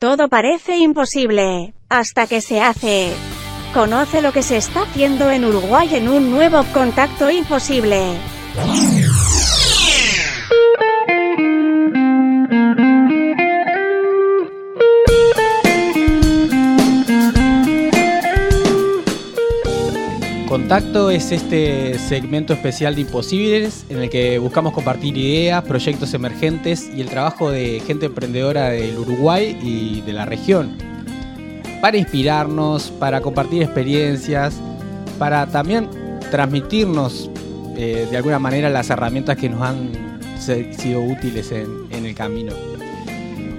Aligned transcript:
Todo 0.00 0.30
parece 0.30 0.78
imposible, 0.78 1.74
hasta 1.90 2.26
que 2.26 2.40
se 2.40 2.62
hace. 2.62 3.12
Conoce 3.74 4.22
lo 4.22 4.32
que 4.32 4.42
se 4.42 4.56
está 4.56 4.84
haciendo 4.84 5.30
en 5.30 5.44
Uruguay 5.44 5.94
en 5.94 6.08
un 6.08 6.30
nuevo 6.30 6.64
contacto 6.72 7.30
imposible. 7.30 8.16
Contacto 20.70 21.10
es 21.10 21.32
este 21.32 21.98
segmento 21.98 22.52
especial 22.52 22.94
de 22.94 23.00
Imposibles 23.00 23.84
en 23.88 23.98
el 23.98 24.08
que 24.08 24.38
buscamos 24.38 24.72
compartir 24.72 25.16
ideas, 25.16 25.64
proyectos 25.64 26.14
emergentes 26.14 26.88
y 26.94 27.00
el 27.00 27.08
trabajo 27.08 27.50
de 27.50 27.82
gente 27.84 28.06
emprendedora 28.06 28.68
del 28.68 28.96
Uruguay 28.96 29.58
y 29.64 30.00
de 30.02 30.12
la 30.12 30.26
región. 30.26 30.78
Para 31.80 31.96
inspirarnos, 31.96 32.92
para 33.00 33.20
compartir 33.20 33.64
experiencias, 33.64 34.54
para 35.18 35.44
también 35.48 35.90
transmitirnos 36.30 37.32
eh, 37.76 38.06
de 38.08 38.16
alguna 38.16 38.38
manera 38.38 38.70
las 38.70 38.90
herramientas 38.90 39.38
que 39.38 39.48
nos 39.48 39.62
han 39.62 40.20
sido 40.38 41.02
útiles 41.02 41.50
en, 41.50 41.66
en 41.90 42.06
el 42.06 42.14
camino. 42.14 42.52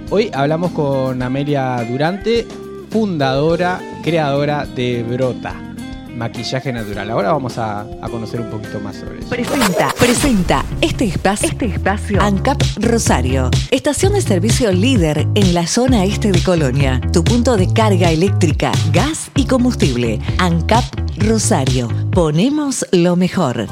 Hoy 0.08 0.30
hablamos 0.32 0.70
con 0.70 1.20
Amelia 1.20 1.84
Durante, 1.86 2.46
fundadora, 2.88 3.82
creadora 4.02 4.64
de 4.64 5.02
Brota 5.02 5.71
maquillaje 6.16 6.72
natural. 6.72 7.10
Ahora 7.10 7.32
vamos 7.32 7.58
a, 7.58 7.86
conocer 8.10 8.40
un 8.40 8.50
poquito 8.50 8.80
más 8.80 8.96
sobre 8.96 9.20
eso. 9.20 9.28
Presenta, 9.28 9.94
presenta 9.98 10.64
este 10.80 11.06
espacio, 11.06 11.48
este 11.48 11.66
espacio 11.66 12.20
ANCAP 12.20 12.60
Rosario, 12.80 13.50
estación 13.70 14.12
de 14.12 14.20
servicio 14.20 14.70
líder 14.72 15.26
en 15.34 15.54
la 15.54 15.66
zona 15.66 16.04
este 16.04 16.30
de 16.32 16.42
Colonia, 16.42 17.00
tu 17.12 17.24
punto 17.24 17.56
de 17.56 17.72
carga 17.72 18.10
eléctrica, 18.10 18.72
gas 18.92 19.30
y 19.34 19.46
combustible. 19.46 20.20
ANCAP 20.38 20.84
Rosario, 21.18 21.88
ponemos 22.10 22.86
lo 22.92 23.16
mejor. 23.16 23.66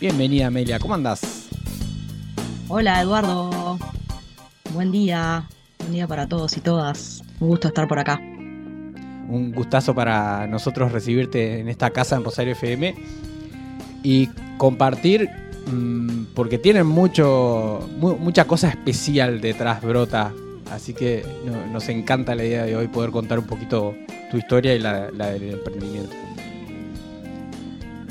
Bienvenida 0.00 0.46
Amelia, 0.46 0.78
¿cómo 0.78 0.94
andás? 0.94 1.48
Hola 2.68 3.00
Eduardo, 3.00 3.78
buen 4.72 4.92
día, 4.92 5.48
buen 5.78 5.92
día 5.92 6.06
para 6.06 6.26
todos 6.26 6.56
y 6.56 6.60
todas. 6.60 7.22
Un 7.40 7.48
gusto 7.48 7.68
estar 7.68 7.86
por 7.88 7.98
acá 7.98 8.20
un 9.28 9.52
gustazo 9.52 9.94
para 9.94 10.46
nosotros 10.46 10.92
recibirte 10.92 11.60
en 11.60 11.68
esta 11.68 11.90
casa 11.90 12.16
en 12.16 12.24
Rosario 12.24 12.52
FM 12.52 12.94
y 14.02 14.28
compartir, 14.56 15.28
mm, 15.66 16.26
porque 16.34 16.58
tienen 16.58 16.86
mucho, 16.86 17.88
mucha 17.98 18.46
cosa 18.46 18.68
especial 18.68 19.40
detrás, 19.40 19.82
Brota. 19.82 20.32
Así 20.72 20.92
que 20.92 21.24
nos 21.72 21.88
encanta 21.88 22.34
la 22.34 22.44
idea 22.44 22.64
de 22.64 22.76
hoy 22.76 22.88
poder 22.88 23.10
contar 23.10 23.38
un 23.38 23.46
poquito 23.46 23.94
tu 24.30 24.36
historia 24.36 24.74
y 24.74 24.78
la, 24.78 25.10
del 25.10 25.54
emprendimiento. 25.54 26.14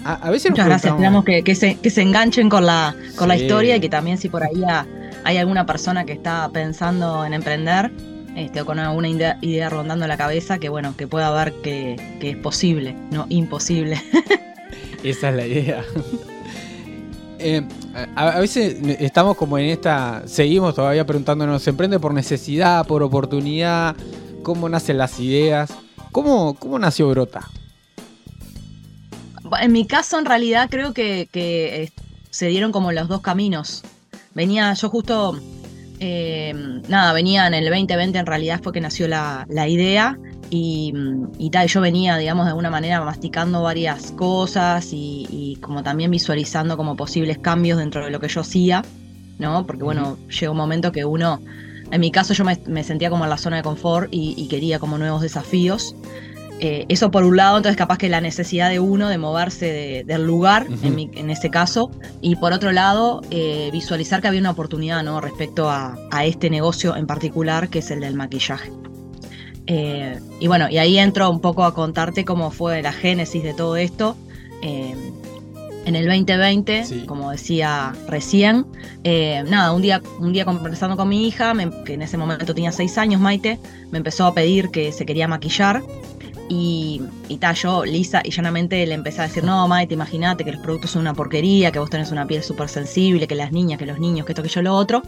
A, 0.04 0.30
veces 0.32 0.52
Muchas 0.52 0.68
gracias, 0.68 0.94
esperamos 0.94 1.26
que, 1.26 1.56
se, 1.56 2.02
enganchen 2.02 2.50
con 2.50 2.66
la, 2.66 2.96
con 3.18 3.28
la 3.28 3.36
historia 3.36 3.76
y 3.76 3.80
que 3.82 3.90
también 3.90 4.18
si 4.18 4.30
por 4.30 4.42
ahí 4.42 4.64
hay 5.26 5.38
alguna 5.38 5.66
persona 5.66 6.06
que 6.06 6.14
está 6.14 6.50
pensando 6.50 7.26
en 7.26 7.34
emprender, 7.34 7.92
este, 8.38 8.62
o 8.62 8.66
con 8.68 8.78
alguna 8.78 9.10
idea, 9.10 9.70
rondando 9.70 10.06
la 10.06 10.16
cabeza 10.16 10.60
que 10.60 10.70
bueno, 10.70 10.96
que 10.96 11.08
pueda 11.08 11.32
ver 11.32 11.54
que, 11.64 11.96
es 12.22 12.38
posible, 12.38 12.96
no 13.10 13.26
imposible. 13.30 14.00
Esa 15.04 15.30
es 15.30 15.36
la 15.36 15.48
idea. 15.48 15.84
Eh, 17.40 17.62
a, 18.16 18.40
veces 18.40 18.78
estamos 19.00 19.38
como 19.38 19.60
en 19.60 19.66
esta, 19.66 20.24
seguimos 20.26 20.74
todavía 20.74 21.06
preguntándonos, 21.06 21.62
¿se 21.62 21.70
emprende 21.70 22.00
por 22.00 22.12
necesidad, 22.12 22.88
por 22.88 23.04
oportunidad? 23.04 23.96
¿Cómo 24.42 24.68
nacen 24.68 24.98
las 24.98 25.20
ideas? 25.20 25.72
¿Cómo, 26.12 26.56
cómo 26.56 26.80
nació 26.80 27.08
Brota? 27.10 27.48
En 29.62 29.72
mi 29.72 29.86
caso, 29.86 30.18
en 30.18 30.26
realidad, 30.26 30.68
creo 30.68 30.96
que, 30.96 31.30
que 31.32 31.84
eh, 31.84 31.92
se 32.32 32.48
dieron 32.48 32.72
como 32.72 32.92
los 32.92 33.08
dos 33.08 33.22
caminos. 33.22 33.84
Venía, 34.34 34.74
yo 34.74 34.90
justo 34.90 35.40
eh, 36.00 36.54
nada, 36.88 37.12
venía 37.14 37.48
en 37.48 37.54
el 37.54 37.66
2020 37.66 38.20
en 38.20 38.26
realidad 38.26 38.60
fue 38.62 38.72
que 38.72 38.82
nació 38.82 39.08
la, 39.08 39.46
idea 39.68 40.18
y, 40.50 40.94
y, 41.40 41.50
tal, 41.50 41.68
yo 41.68 41.82
venía, 41.82 42.18
digamos, 42.18 42.46
de 42.46 42.50
alguna 42.50 42.70
manera 42.70 43.04
masticando 43.04 43.64
varias 43.64 44.12
cosas 44.12 44.90
y, 44.92 45.58
como 45.62 45.84
también 45.84 46.12
visualizando 46.12 46.78
como 46.78 46.96
posibles 46.96 47.40
cambios 47.40 47.80
dentro 47.80 48.06
de 48.06 48.12
lo 48.12 48.20
que 48.20 48.28
yo 48.28 48.42
hacía, 48.42 48.84
¿no? 49.40 49.66
Porque 49.66 49.84
bueno, 49.84 50.18
llega 50.30 50.52
un 50.52 50.58
momento 50.58 50.92
que 50.92 51.04
uno, 51.04 51.42
en 51.92 52.00
mi 52.00 52.12
caso 52.12 52.34
yo 52.34 52.46
me, 52.46 52.84
sentía 52.84 53.10
como 53.10 53.24
en 53.24 53.30
la 53.32 53.38
zona 53.38 53.58
de 53.58 53.64
confort 53.64 54.10
y, 54.12 54.48
quería 54.48 54.80
como 54.80 54.98
nuevos 54.98 55.22
desafíos. 55.22 55.96
Eh, 56.60 56.86
eso 56.90 57.12
por 57.12 57.24
un 57.24 57.38
lado, 57.38 57.58
entonces 57.58 57.78
capaz 57.78 57.98
que 57.98 58.10
la 58.10 58.20
necesidad 58.20 58.70
de 58.70 58.80
uno 58.80 59.10
de 59.10 59.18
moverse 59.18 60.04
del 60.06 60.26
lugar, 60.26 60.66
en, 60.82 61.30
ese 61.30 61.50
caso, 61.50 61.92
y 62.22 62.36
por 62.36 62.52
otro 62.52 62.72
lado, 62.72 63.22
eh, 63.30 63.70
visualizar 63.72 64.22
que 64.22 64.28
había 64.28 64.40
una 64.40 64.52
oportunidad 64.52 65.04
¿no? 65.04 65.22
respecto 65.22 65.70
a, 65.70 65.96
este 66.24 66.50
negocio 66.50 66.96
en 66.96 67.06
particular, 67.06 67.70
que 67.70 67.80
es 67.80 67.92
el 67.92 68.00
del 68.00 68.16
maquillaje. 68.16 68.72
Eh, 69.68 70.20
y 70.40 70.48
bueno, 70.48 70.68
y 70.70 70.78
ahí 70.78 70.98
entro 70.98 71.30
un 71.30 71.42
poco 71.42 71.64
a 71.64 71.74
contarte 71.74 72.26
cómo 72.26 72.50
fue 72.50 72.82
la 72.82 72.92
génesis 72.92 73.44
de 73.44 73.54
todo 73.54 73.76
esto. 73.78 74.16
en 74.64 75.96
el 75.96 76.06
2020, 76.06 77.06
como 77.06 77.32
decía 77.32 77.94
recién, 78.08 78.66
nada, 79.04 79.74
un 79.74 79.82
día, 79.84 80.02
un 80.20 80.34
día 80.34 80.44
conversando 80.44 80.98
con 80.98 81.08
mi 81.08 81.28
hija, 81.28 81.54
que 81.86 81.94
en 81.94 82.02
ese 82.02 82.18
momento 82.18 82.56
tenía 82.56 82.72
seis 82.72 82.98
años, 82.98 83.22
Maite, 83.22 83.60
me 83.92 84.00
empezó 84.00 84.26
a 84.26 84.34
pedir 84.34 84.70
que 84.70 84.92
se 84.92 85.06
quería 85.06 85.28
maquillar 85.28 85.84
y, 86.50 87.02
y 87.28 87.40
yo 87.56 87.86
lisa 87.86 88.22
y 88.24 88.32
llanamente 88.32 88.86
le 88.86 88.94
empecé 88.94 89.22
a 89.22 89.28
decir, 89.28 89.44
no, 89.44 89.68
Maite, 89.68 89.94
imagínate 89.94 90.46
que 90.46 90.52
los 90.52 90.62
productos 90.62 90.92
son 90.92 91.02
una 91.02 91.14
porquería, 91.14 91.72
que 91.72 91.80
vos 91.80 91.90
tenés 91.90 92.12
una 92.12 92.26
piel 92.26 92.44
súper 92.44 92.70
sensible, 92.70 93.28
que 93.28 93.36
las 93.36 93.52
niñas, 93.52 93.80
que 93.80 93.86
los 93.86 94.00
niños, 94.00 94.26
que 94.26 94.32
esto, 94.32 94.44
que 94.44 94.50
yo, 94.50 94.62
lo 94.62 94.76
otro. 94.76 95.02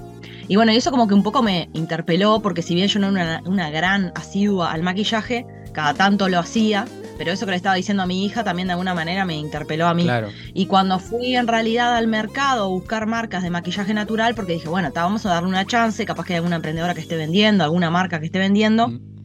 Y 0.48 0.56
bueno, 0.56 0.72
y 0.72 0.78
eso 0.78 0.92
como 0.92 1.08
que 1.08 1.14
un 1.14 1.24
poco 1.24 1.42
me 1.42 1.70
interpeló, 1.74 2.42
porque 2.42 2.62
si 2.62 2.76
bien 2.76 2.88
yo 2.88 3.00
no 3.00 3.10
era 3.10 3.42
una, 3.46 3.70
gran 3.70 4.12
asidua 4.16 4.72
al 4.72 4.84
maquillaje, 4.84 5.46
cada 5.74 5.94
tanto 5.94 6.28
lo 6.28 6.40
hacía, 6.40 6.86
pero 7.18 7.32
eso 7.32 7.46
que 7.46 7.52
le 7.52 7.58
estaba 7.58 7.76
diciendo 7.76 8.04
a 8.04 8.06
mi 8.06 8.26
hija 8.26 8.44
también 8.44 8.68
de 8.68 8.74
alguna 8.74 8.94
manera 8.94 9.26
me 9.26 9.36
interpeló 9.36 9.88
a 9.88 9.94
mí. 9.94 10.08
Y 10.54 10.66
cuando 10.66 11.00
fui 11.00 11.36
en 11.36 11.48
realidad 11.48 11.96
al 11.96 12.08
mercado 12.08 12.66
a 12.66 12.68
buscar 12.68 13.06
marcas 13.06 13.44
de 13.44 13.50
maquillaje 13.50 13.94
natural, 13.94 14.36
porque 14.36 14.54
dije, 14.54 14.68
bueno, 14.68 14.92
vamos 14.94 15.26
a 15.26 15.30
darle 15.30 15.50
una 15.50 15.66
chance, 15.66 16.06
capaz 16.06 16.26
que 16.26 16.34
hay 16.34 16.38
alguna 16.38 16.58
emprendedora 16.58 16.94
que 16.94 17.02
esté 17.02 17.16
vendiendo, 17.16 17.64
alguna 17.64 17.92
marca 17.92 18.20
que 18.20 18.26
esté 18.26 18.40
vendiendo. 18.40 18.88
Mm 18.88 19.19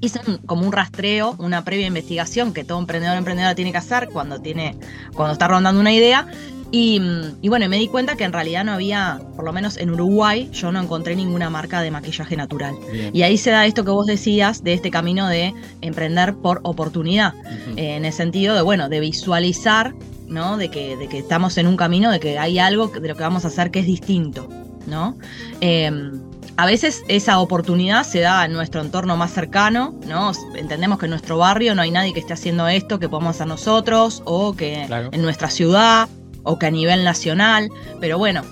hice 0.00 0.20
como 0.46 0.66
un 0.66 0.72
rastreo, 0.72 1.34
una 1.38 1.64
previa 1.64 1.86
investigación 1.86 2.52
que 2.52 2.64
todo 2.64 2.78
emprendedor 2.78 3.16
o 3.16 3.18
emprendedora 3.18 3.54
tiene 3.54 3.72
que 3.72 3.78
hacer 3.78 4.08
cuando, 4.08 4.40
tiene, 4.40 4.76
cuando 5.14 5.32
está 5.32 5.48
rondando 5.48 5.80
una 5.80 5.92
idea. 5.92 6.26
Y, 6.72 7.00
y, 7.42 7.48
bueno, 7.48 7.68
me 7.68 7.78
di 7.78 7.86
cuenta 7.86 8.16
que 8.16 8.24
en 8.24 8.32
realidad 8.32 8.64
no 8.64 8.72
había, 8.72 9.20
por 9.36 9.44
lo 9.44 9.52
menos 9.52 9.76
en 9.76 9.90
Uruguay, 9.90 10.50
yo 10.52 10.72
no 10.72 10.80
encontré 10.80 11.14
ninguna 11.14 11.48
marca 11.48 11.80
de 11.80 11.92
maquillaje 11.92 12.36
natural. 12.36 12.74
Y 13.12 13.22
ahí 13.22 13.38
se 13.38 13.50
da 13.50 13.66
esto 13.66 13.84
que 13.84 13.92
vos 13.92 14.06
decías, 14.06 14.64
de 14.64 14.72
este 14.72 14.90
camino 14.90 15.28
de 15.28 15.54
emprender 15.80 16.34
por 16.34 16.60
oportunidad, 16.64 17.34
en 17.76 18.04
el 18.04 18.12
sentido 18.12 18.56
de, 18.56 18.62
bueno, 18.62 18.88
de 18.88 18.98
visualizar, 18.98 19.94
¿no? 20.26 20.56
De 20.56 20.68
que, 20.68 20.96
de 20.96 21.06
que 21.06 21.18
estamos 21.18 21.56
en 21.56 21.68
un 21.68 21.76
camino, 21.76 22.10
de 22.10 22.18
que 22.18 22.36
hay 22.36 22.58
algo 22.58 22.88
de 22.88 23.08
lo 23.08 23.14
que 23.14 23.22
vamos 23.22 23.44
a 23.44 23.48
hacer 23.48 23.70
que 23.70 23.78
es 23.78 23.86
distinto, 23.86 24.48
¿no? 24.88 25.16
Em, 25.60 26.20
a 26.56 26.66
veces 26.66 27.04
esa 27.08 27.38
oportunidad 27.38 28.04
se 28.04 28.20
da 28.20 28.44
en 28.44 28.52
nuestro 28.52 28.80
entorno 28.80 29.16
más 29.16 29.32
cercano, 29.32 29.94
¿no? 30.06 30.32
Entendemos 30.54 30.98
que 30.98 31.06
en 31.06 31.10
nuestro 31.10 31.38
barrio 31.38 31.74
no 31.74 31.82
hay 31.82 31.90
nadie 31.90 32.14
que 32.14 32.20
esté 32.20 32.32
haciendo 32.32 32.66
esto 32.66 32.98
que 32.98 33.08
podamos 33.08 33.36
hacer 33.36 33.46
nosotros, 33.46 34.22
o 34.24 34.54
que 34.54 34.82
en 34.84 35.22
nuestra 35.22 35.50
ciudad, 35.50 36.08
o 36.44 36.58
que 36.58 36.66
a 36.66 36.70
nivel 36.70 37.04
nacional, 37.04 37.68
pero 38.00 38.16
bueno, 38.16 38.42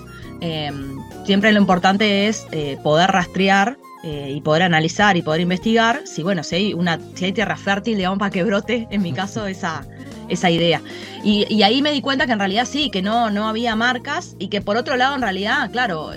em, 0.41 0.99
siempre 1.25 1.51
lo 1.51 1.59
importante 1.59 2.27
es 2.27 2.45
eh, 2.51 2.77
poder 2.83 3.09
rastrear 3.09 3.77
eh, 4.03 4.33
y 4.35 4.41
poder 4.41 4.61
analizar 4.61 5.17
y 5.17 5.23
poder 5.23 5.41
investigar 5.41 6.01
si, 6.05 6.21
bueno, 6.21 6.43
si 6.43 6.55
hay, 6.55 6.73
una, 6.75 6.99
si 7.15 7.25
hay 7.25 7.31
tierra 7.31 7.57
fértil, 7.57 7.97
digamos, 7.97 8.19
para 8.19 8.29
que 8.29 8.43
brote, 8.43 8.87
en 8.91 9.01
mi 9.01 9.13
caso, 9.13 9.47
esa, 9.47 9.83
esa 10.29 10.51
idea. 10.51 10.79
Y, 11.23 11.51
y, 11.51 11.63
ahí 11.63 11.81
me 11.81 11.91
di 11.91 12.01
cuenta 12.01 12.27
que 12.27 12.33
en 12.33 12.39
realidad 12.39 12.67
sí, 12.69 12.91
que 12.91 13.01
no, 13.01 13.31
no 13.31 13.47
había 13.47 13.75
marcas 13.75 14.35
y 14.37 14.49
que 14.49 14.61
por 14.61 14.77
otro 14.77 14.95
lado, 14.95 15.15
en 15.15 15.21
realidad, 15.23 15.71
claro, 15.71 16.11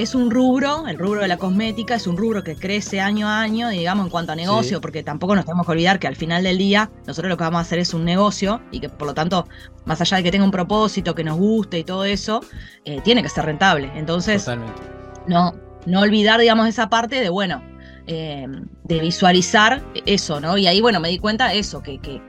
es 0.00 0.14
un 0.14 0.30
rubro, 0.30 0.86
el 0.88 0.98
rubro 0.98 1.20
de 1.20 1.28
la 1.28 1.36
cosmética, 1.36 1.94
es 1.94 2.06
un 2.06 2.16
rubro 2.16 2.42
que 2.42 2.56
crece 2.56 3.00
año 3.00 3.28
a 3.28 3.40
año, 3.40 3.68
digamos, 3.68 4.06
en 4.06 4.10
cuanto 4.10 4.32
a 4.32 4.34
negocio, 4.34 4.80
porque 4.80 5.02
tampoco 5.02 5.34
nos 5.36 5.44
tenemos 5.44 5.66
que 5.66 5.72
olvidar 5.72 5.98
que 5.98 6.06
al 6.06 6.16
final 6.16 6.42
del 6.42 6.56
día 6.56 6.90
nosotros 7.06 7.28
lo 7.28 7.36
que 7.36 7.44
vamos 7.44 7.58
a 7.58 7.62
hacer 7.62 7.78
es 7.78 7.92
un 7.92 8.06
negocio 8.06 8.62
y 8.70 8.80
que 8.80 8.88
por 8.88 9.06
lo 9.06 9.12
tanto, 9.12 9.46
más 9.84 10.00
allá 10.00 10.16
de 10.16 10.22
que 10.22 10.30
tenga 10.30 10.44
un 10.46 10.50
propósito, 10.50 11.14
que 11.14 11.22
nos 11.22 11.36
guste 11.36 11.80
y 11.80 11.84
todo 11.84 12.04
eso, 12.04 12.40
eh, 12.86 13.02
tiene 13.04 13.22
que 13.22 13.28
ser 13.28 13.44
rentable. 13.44 13.92
Entonces, 13.94 14.48
no, 15.26 15.54
no 15.84 16.00
olvidar, 16.00 16.40
digamos, 16.40 16.66
esa 16.66 16.88
parte 16.88 17.20
de, 17.20 17.28
bueno, 17.28 17.62
eh, 18.06 18.46
de 18.84 19.00
visualizar 19.00 19.84
eso, 20.06 20.40
¿no? 20.40 20.56
Y 20.56 20.66
ahí, 20.66 20.80
bueno, 20.80 20.98
me 21.00 21.10
di 21.10 21.18
cuenta 21.18 21.52
eso, 21.52 21.82
que, 21.82 21.98
que, 21.98 22.22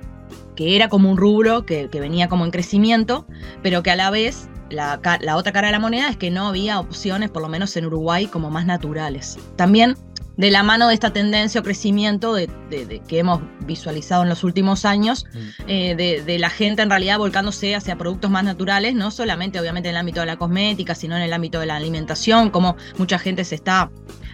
que 0.57 0.75
era 0.75 0.89
como 0.89 1.09
un 1.09 1.15
rubro 1.15 1.65
que, 1.65 1.89
que 1.89 2.01
venía 2.01 2.27
como 2.27 2.43
en 2.43 2.51
crecimiento, 2.51 3.25
pero 3.63 3.81
que 3.81 3.91
a 3.91 3.95
la 3.95 4.09
vez 4.09 4.49
la, 4.71 4.99
otra 5.35 5.51
cara 5.51 5.67
de 5.67 5.71
la 5.71 5.79
moneda 5.79 6.09
es 6.09 6.17
que 6.17 6.31
no 6.31 6.47
había 6.47 6.79
opciones, 6.79 7.29
por 7.29 7.41
lo 7.41 7.49
menos 7.49 7.75
en 7.77 7.85
Uruguay, 7.85 8.27
como 8.27 8.49
más 8.49 8.65
naturales. 8.65 9.37
También 9.55 9.95
de 10.37 10.49
la 10.49 10.63
mano 10.63 10.87
de 10.87 10.93
esta 10.93 11.11
tendencia 11.11 11.61
o 11.61 11.63
crecimiento 11.63 12.33
de, 12.33 12.49
que 13.07 13.19
hemos 13.19 13.41
visualizado 13.65 14.23
en 14.23 14.29
los 14.29 14.43
últimos 14.43 14.85
años, 14.85 15.25
mm. 15.33 15.39
eh, 15.67 16.23
de, 16.25 16.39
la 16.39 16.49
gente 16.49 16.81
en 16.81 16.89
realidad 16.89 17.17
volcándose 17.17 17.75
hacia 17.75 17.97
productos 17.97 18.31
más 18.31 18.43
naturales, 18.43 18.95
no 18.95 19.11
solamente 19.11 19.59
obviamente 19.59 19.89
en 19.89 19.95
el 19.95 19.99
ámbito 19.99 20.21
de 20.21 20.25
la 20.25 20.37
cosmética, 20.37 20.95
sino 20.95 21.15
en 21.15 21.21
el 21.21 21.33
ámbito 21.33 21.59
de 21.59 21.65
la 21.67 21.75
alimentación, 21.75 22.49
como 22.49 22.75
mucha 22.97 23.19
gente 23.19 23.43
se 23.43 23.55
está 23.55 23.91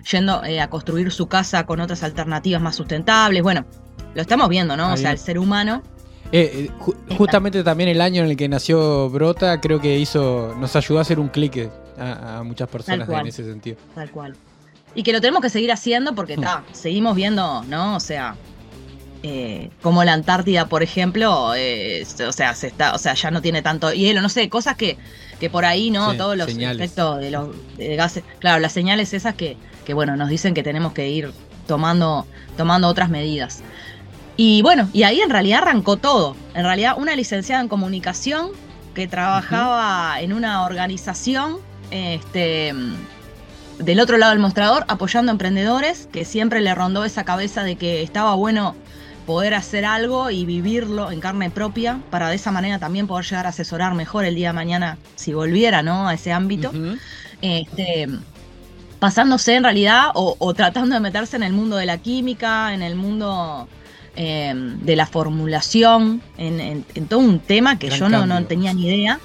yendo 0.10 0.44
eh, 0.46 0.62
a 0.62 0.70
construir 0.70 1.12
su 1.12 1.28
casa 1.28 1.66
con 1.66 1.82
otras 1.82 2.04
alternativas 2.04 2.62
más 2.62 2.76
sustentables. 2.76 3.44
Bueno, 3.44 3.66
lo 4.14 4.22
estamos 4.22 4.48
viendo, 4.50 4.78
¿no? 4.78 4.94
o 4.94 4.98
sea, 4.98 5.12
el 5.12 5.18
ser 5.18 5.38
humano. 5.38 5.84
Eh, 6.32 6.70
justamente 7.18 7.64
también 7.64 7.90
el 7.90 8.02
año 8.02 8.24
en 8.24 8.30
el 8.30 8.38
que 8.38 8.50
nació 8.50 9.10
Brota, 9.10 9.62
creo 9.62 9.80
que 9.80 9.98
hizo, 9.98 10.56
nos 10.60 10.76
ayudó 10.76 11.00
a 11.00 11.02
hacer 11.02 11.20
un 11.20 11.30
clic 11.30 11.70
a, 11.98 12.44
muchas 12.44 12.68
personas 12.70 13.08
en 13.08 13.28
ese 13.28 13.44
sentido. 13.44 13.78
Tal 13.96 14.12
cual. 14.12 14.36
Y 14.94 15.04
que 15.04 15.14
lo 15.14 15.22
tenemos 15.22 15.42
que 15.42 15.50
seguir 15.50 15.72
haciendo 15.72 16.16
porque 16.16 16.34
está, 16.34 16.60
mm. 16.60 16.64
seguimos 16.74 17.16
viendo, 17.16 17.64
¿no? 17.64 17.96
O 17.96 18.00
sea, 18.00 18.36
eh, 19.24 19.70
como 19.82 20.04
la 20.04 20.14
Antártida, 20.14 20.68
por 20.68 20.84
ejemplo, 20.84 21.54
eh, 21.56 22.06
o 22.28 22.32
sea, 22.32 22.54
se 22.56 22.68
está, 22.68 22.94
o 22.94 22.98
sea, 22.98 23.14
ya 23.14 23.32
no 23.32 23.42
tiene 23.42 23.62
tanto 23.62 23.92
hielo, 23.92 24.22
no 24.22 24.30
sé, 24.30 24.50
cosas 24.50 24.76
que, 24.76 24.98
que 25.40 25.50
por 25.50 25.66
ahí, 25.66 25.92
¿no? 25.92 26.16
Todos 26.16 26.36
los 26.36 26.50
efectos 26.50 27.20
de 27.20 27.32
los 27.32 27.50
gases, 27.78 28.24
claro, 28.40 28.60
las 28.60 28.74
señales 28.74 29.14
esas 29.14 29.36
que, 29.36 29.58
que, 29.86 29.94
bueno, 29.94 30.16
nos 30.18 30.30
dicen 30.30 30.54
que 30.54 30.64
tenemos 30.64 30.94
que 30.94 31.10
ir 31.10 31.32
tomando, 31.68 32.26
tomando 32.58 32.88
otras 32.88 33.10
medidas. 33.10 33.62
Y 34.38 34.62
bueno, 34.62 34.88
y 34.94 35.04
ahí 35.04 35.20
en 35.20 35.30
realidad 35.30 35.64
arrancó 35.64 35.98
todo. 35.98 36.36
En 36.54 36.64
realidad, 36.64 36.94
una 36.98 37.16
licenciada 37.16 37.62
en 37.62 37.68
comunicación 37.68 38.52
que 38.94 39.08
trabajaba 39.08 40.22
en 40.22 40.32
una 40.32 40.64
organización, 40.64 41.58
este 41.92 42.74
del 43.80 44.00
otro 44.00 44.18
lado 44.18 44.32
del 44.32 44.40
mostrador 44.40 44.86
apoyando 44.88 45.32
a 45.32 45.34
emprendedores, 45.34 46.08
que 46.12 46.26
siempre 46.26 46.62
le 46.62 46.74
rondó 46.74 47.06
esa 47.06 47.24
cabeza 47.24 47.64
de 47.64 47.76
que 47.76 48.02
estaba 48.02 48.34
bueno 48.34 48.76
poder 49.28 49.54
hacer 49.54 49.86
algo 49.86 50.32
y 50.32 50.46
vivirlo 50.46 51.12
en 51.12 51.20
carne 51.20 51.50
propia, 51.52 52.00
para 52.10 52.30
de 52.30 52.36
esa 52.36 52.50
manera 52.52 52.80
también 52.80 53.08
poder 53.08 53.26
llegar 53.26 53.46
a 53.46 53.50
asesorar 53.50 53.94
mejor 53.94 54.26
el 54.26 54.36
día 54.36 54.50
de 54.50 54.54
mañana 54.54 54.98
si 55.16 55.34
volviera 55.34 55.84
¿no? 55.84 56.08
a 56.08 56.14
ese 56.14 56.32
ámbito. 56.32 56.72
este, 57.42 58.08
pasándose 59.00 59.56
en 59.56 59.64
realidad 59.64 60.10
o, 60.16 60.54
tratando 60.54 60.96
de 60.96 61.02
meterse 61.02 61.36
en 61.36 61.44
el 61.44 61.54
mundo 61.54 61.76
de 61.76 61.86
la 61.86 61.98
química, 61.98 62.74
en 62.74 62.82
el 62.82 62.96
mundo 62.96 63.68
eh, 64.20 64.52
de 64.56 64.96
la 64.96 65.06
formulación, 65.06 66.24
en, 66.40 66.84
todo 67.08 67.20
un 67.20 67.40
tema 67.40 67.78
que 67.78 67.92
yo 67.92 68.10
no, 68.10 68.26
no, 68.26 68.44
tenía 68.46 68.74
ni 68.74 68.88
idea. 68.88 69.20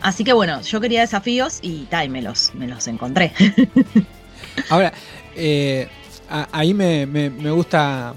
Así 0.00 0.24
que 0.24 0.32
bueno, 0.32 0.62
yo 0.62 0.80
quería 0.80 1.00
desafíos 1.00 1.60
y, 1.62 1.84
ta, 1.84 2.06
me, 2.08 2.22
los, 2.22 2.52
me 2.56 2.66
los 2.66 2.88
encontré. 2.88 3.32
Ahora, 4.68 4.92
eh, 5.36 5.86
ahí 6.28 6.74
me, 6.74 7.06
gusta, 7.52 8.14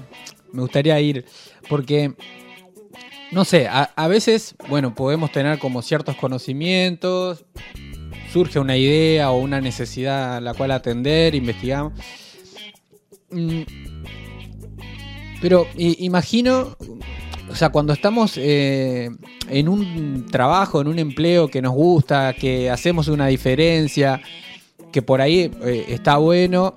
me 0.52 0.62
gustaría 0.62 0.98
ir, 0.98 1.26
porque, 1.68 2.14
no 3.30 3.44
sé, 3.44 3.68
a, 3.68 4.08
veces, 4.08 4.56
bueno, 4.68 4.96
podemos 4.96 5.30
tener 5.30 5.60
como 5.60 5.80
ciertos 5.80 6.16
conocimientos, 6.16 7.44
surge 8.32 8.58
una 8.58 8.76
idea 8.76 9.30
o 9.30 9.38
una 9.38 9.60
necesidad 9.60 10.38
a 10.38 10.40
la 10.40 10.54
cual 10.54 10.72
atender, 10.72 11.36
investigamos. 11.36 11.92
Pero 15.40 15.66
imagino 15.76 16.76
o 17.50 17.54
sea, 17.56 17.70
cuando 17.70 17.92
estamos 17.92 18.34
eh, 18.36 19.10
en 19.48 19.68
un 19.68 20.26
trabajo, 20.30 20.80
en 20.80 20.86
un 20.86 20.98
empleo 20.98 21.48
que 21.48 21.60
nos 21.60 21.72
gusta, 21.72 22.32
que 22.32 22.70
hacemos 22.70 23.08
una 23.08 23.26
diferencia, 23.26 24.20
que 24.92 25.02
por 25.02 25.20
ahí 25.20 25.50
eh, 25.62 25.86
está 25.88 26.16
bueno 26.18 26.74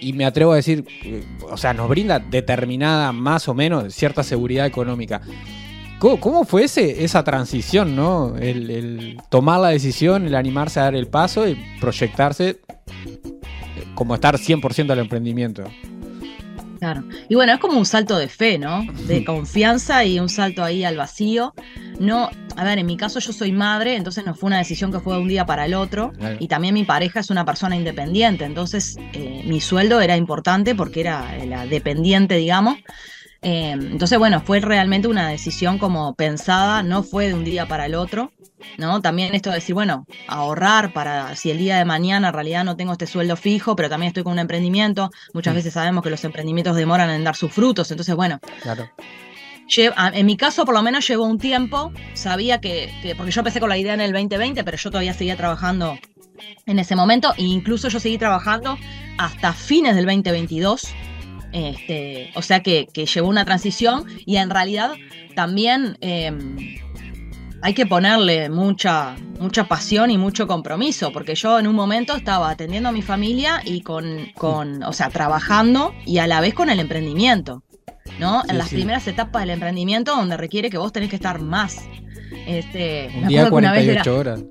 y 0.00 0.12
me 0.12 0.24
atrevo 0.24 0.52
a 0.52 0.56
decir, 0.56 0.84
eh, 1.04 1.24
o 1.50 1.56
sea, 1.56 1.74
nos 1.74 1.88
brinda 1.88 2.20
determinada, 2.20 3.12
más 3.12 3.48
o 3.48 3.54
menos, 3.54 3.92
cierta 3.94 4.22
seguridad 4.22 4.66
económica. 4.66 5.20
¿Cómo, 5.98 6.44
fue 6.44 6.64
ese, 6.64 7.04
esa 7.04 7.22
transición, 7.22 7.94
no? 7.94 8.36
El, 8.36 9.18
tomar 9.28 9.60
la 9.60 9.68
decisión, 9.68 10.26
el 10.26 10.34
animarse 10.34 10.80
a 10.80 10.84
dar 10.84 10.96
el 10.96 11.06
paso 11.06 11.46
y 11.46 11.56
proyectarse 11.80 12.60
como 13.94 14.16
estar 14.16 14.36
100% 14.36 14.90
al 14.90 14.98
emprendimiento. 14.98 15.62
Claro. 16.82 17.04
Y 17.28 17.36
bueno, 17.36 17.52
es 17.52 17.60
como 17.60 17.78
un 17.78 17.86
salto 17.86 18.18
de 18.18 18.26
fe, 18.26 18.58
¿no? 18.58 18.84
De 19.06 19.24
confianza 19.24 20.04
y 20.04 20.18
un 20.18 20.28
salto 20.28 20.64
ahí 20.64 20.82
al 20.82 20.96
vacío. 20.96 21.54
No, 22.00 22.28
a 22.56 22.64
ver, 22.64 22.80
en 22.80 22.86
mi 22.86 22.96
caso 22.96 23.20
yo 23.20 23.32
soy 23.32 23.52
madre, 23.52 23.94
entonces 23.94 24.26
no 24.26 24.34
fue 24.34 24.48
una 24.48 24.58
decisión 24.58 24.90
que 24.90 24.98
fue 24.98 25.14
de 25.14 25.20
un 25.20 25.28
día 25.28 25.46
para 25.46 25.64
el 25.64 25.74
otro. 25.74 26.10
Y 26.40 26.48
también 26.48 26.74
mi 26.74 26.82
pareja 26.82 27.20
es 27.20 27.30
una 27.30 27.44
persona 27.44 27.76
independiente, 27.76 28.44
entonces 28.44 28.96
eh, 29.12 29.44
mi 29.46 29.60
sueldo 29.60 30.00
era 30.00 30.16
importante 30.16 30.74
porque 30.74 31.02
era 31.02 31.44
la 31.46 31.66
dependiente, 31.66 32.34
digamos. 32.34 32.78
Eh, 33.42 33.70
entonces, 33.70 34.18
bueno, 34.18 34.40
fue 34.40 34.58
realmente 34.58 35.06
una 35.06 35.28
decisión 35.28 35.78
como 35.78 36.16
pensada, 36.16 36.82
no 36.82 37.04
fue 37.04 37.28
de 37.28 37.34
un 37.34 37.44
día 37.44 37.66
para 37.66 37.86
el 37.86 37.94
otro, 37.94 38.32
¿no? 38.78 39.00
También 39.00 39.34
esto 39.34 39.50
de 39.50 39.56
decir, 39.56 39.74
bueno, 39.74 40.06
ahorrar 40.28 40.92
para 40.92 41.34
si 41.36 41.50
el 41.50 41.58
día 41.58 41.76
de 41.78 41.84
mañana 41.84 42.28
en 42.28 42.34
realidad 42.34 42.64
no 42.64 42.76
tengo 42.76 42.92
este 42.92 43.06
sueldo 43.06 43.36
fijo, 43.36 43.76
pero 43.76 43.88
también 43.88 44.08
estoy 44.08 44.22
con 44.22 44.32
un 44.32 44.38
emprendimiento, 44.38 45.10
muchas 45.32 45.54
mm. 45.54 45.56
veces 45.56 45.74
sabemos 45.74 46.02
que 46.02 46.10
los 46.10 46.24
emprendimientos 46.24 46.76
demoran 46.76 47.10
en 47.10 47.24
dar 47.24 47.36
sus 47.36 47.52
frutos, 47.52 47.90
entonces, 47.90 48.14
bueno. 48.14 48.40
Claro. 48.62 48.88
En 50.12 50.26
mi 50.26 50.36
caso, 50.36 50.66
por 50.66 50.74
lo 50.74 50.82
menos, 50.82 51.06
llevó 51.08 51.24
un 51.24 51.38
tiempo. 51.38 51.92
Sabía 52.12 52.60
que, 52.60 52.92
que, 53.00 53.14
porque 53.14 53.32
yo 53.32 53.40
empecé 53.40 53.58
con 53.58 53.70
la 53.70 53.78
idea 53.78 53.94
en 53.94 54.02
el 54.02 54.12
2020, 54.12 54.64
pero 54.64 54.76
yo 54.76 54.90
todavía 54.90 55.14
seguía 55.14 55.36
trabajando 55.36 55.98
en 56.66 56.78
ese 56.78 56.94
momento, 56.94 57.32
e 57.38 57.42
incluso 57.44 57.88
yo 57.88 57.98
seguí 57.98 58.18
trabajando 58.18 58.76
hasta 59.16 59.54
fines 59.54 59.94
del 59.94 60.04
2022 60.04 60.92
este, 61.52 62.30
o 62.34 62.42
sea 62.42 62.62
que, 62.62 62.88
llevó 62.94 63.28
una 63.28 63.44
transición 63.44 64.06
y 64.24 64.36
en 64.36 64.50
realidad 64.50 64.94
también 65.34 65.98
em, 66.00 66.78
hay 67.62 67.74
que 67.74 67.86
ponerle 67.86 68.50
mucha, 68.50 69.14
mucha 69.38 69.64
pasión 69.64 70.10
y 70.10 70.18
mucho 70.18 70.48
compromiso, 70.48 71.12
porque 71.12 71.36
yo 71.36 71.60
en 71.60 71.68
un 71.68 71.76
momento 71.76 72.16
estaba 72.16 72.50
atendiendo 72.50 72.88
a 72.88 72.92
mi 72.92 73.02
familia 73.02 73.62
y 73.64 73.82
con, 73.82 74.26
con 74.36 74.82
o 74.82 74.92
sea, 74.92 75.08
trabajando 75.10 75.94
y 76.04 76.18
a 76.18 76.26
la 76.26 76.40
vez 76.40 76.54
con 76.54 76.70
el 76.70 76.80
emprendimiento, 76.80 77.62
¿no? 78.18 78.42
en 78.48 78.58
las 78.58 78.68
primeras 78.68 79.06
etapas 79.06 79.42
del 79.42 79.50
emprendimiento 79.50 80.14
donde 80.16 80.36
requiere 80.36 80.70
que 80.70 80.78
vos 80.78 80.92
tenés 80.92 81.08
que 81.08 81.16
estar 81.16 81.40
más. 81.40 81.78
Este, 82.46 83.10
un 83.16 83.28
día 83.28 83.48
48 83.48 84.18
horas 84.18 84.44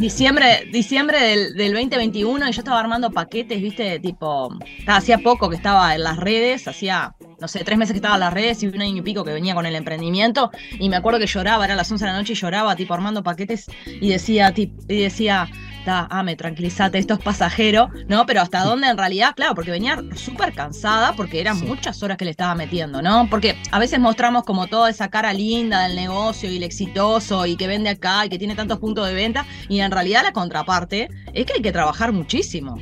diciembre, 0.00 0.66
diciembre 0.72 1.20
del, 1.54 1.72
2021 1.72 2.48
y 2.48 2.52
yo 2.52 2.60
estaba 2.60 2.80
armando 2.80 3.10
paquetes, 3.10 3.60
viste, 3.60 4.00
tipo, 4.00 4.50
hacía 4.86 5.18
poco 5.18 5.50
que 5.50 5.56
estaba 5.56 5.94
en 5.94 6.02
las 6.02 6.16
redes, 6.16 6.66
hacía, 6.66 7.14
no 7.38 7.46
sé, 7.46 7.62
tres 7.64 7.78
meses 7.78 7.92
que 7.92 7.98
estaba 7.98 8.14
en 8.14 8.20
las 8.20 8.32
redes 8.32 8.62
y 8.62 8.66
un 8.66 8.80
año 8.80 8.96
y 8.96 9.02
pico 9.02 9.24
que 9.24 9.32
venía 9.32 9.54
con 9.54 9.66
el 9.66 9.76
emprendimiento. 9.76 10.50
Y 10.78 10.88
me 10.88 10.96
acuerdo 10.96 11.18
que 11.18 11.26
lloraba, 11.26 11.66
era 11.66 11.76
las 11.76 11.90
11 11.92 12.04
de 12.04 12.10
la 12.10 12.16
noche 12.16 12.32
y 12.32 12.36
lloraba, 12.36 12.74
tipo, 12.76 12.94
armando 12.94 13.22
paquetes. 13.22 13.66
Y 14.00 14.08
decía, 14.08 14.52
y 14.56 15.02
decía, 15.02 15.48
ah, 15.86 16.22
me 16.22 16.36
tranquilízate, 16.36 16.98
esto 16.98 17.14
es 17.14 17.20
pasajero, 17.20 17.90
¿no? 18.08 18.26
Pero 18.26 18.40
hasta 18.40 18.64
dónde 18.64 18.88
en 18.88 18.96
realidad, 18.96 19.34
claro, 19.34 19.54
porque 19.54 19.70
venía 19.70 20.02
súper 20.14 20.52
cansada, 20.52 21.14
porque 21.14 21.40
eran 21.40 21.60
muchas 21.66 22.02
horas 22.02 22.16
que 22.16 22.24
le 22.24 22.30
estaba 22.30 22.54
metiendo, 22.54 23.02
¿no? 23.02 23.28
Porque 23.30 23.56
a 23.70 23.78
veces 23.78 24.00
mostramos 24.00 24.44
como 24.44 24.66
toda 24.66 24.90
esa 24.90 25.08
cara 25.08 25.32
linda 25.32 25.82
del 25.82 25.96
negocio 25.96 26.50
y 26.50 26.56
el 26.56 26.62
exitoso 26.62 27.46
y 27.46 27.56
que 27.56 27.66
vende 27.66 27.90
acá 27.90 28.26
y 28.26 28.28
que 28.28 28.38
tiene 28.38 28.54
tantos 28.54 28.78
puntos 28.78 29.06
de 29.06 29.14
venta, 29.14 29.46
y 29.68 29.80
en 29.80 29.90
realidad 29.90 30.22
la 30.22 30.32
contraparte 30.32 31.08
es 31.32 31.46
que 31.46 31.54
hay 31.54 31.62
que 31.62 31.72
trabajar 31.72 32.12
muchísimo. 32.12 32.78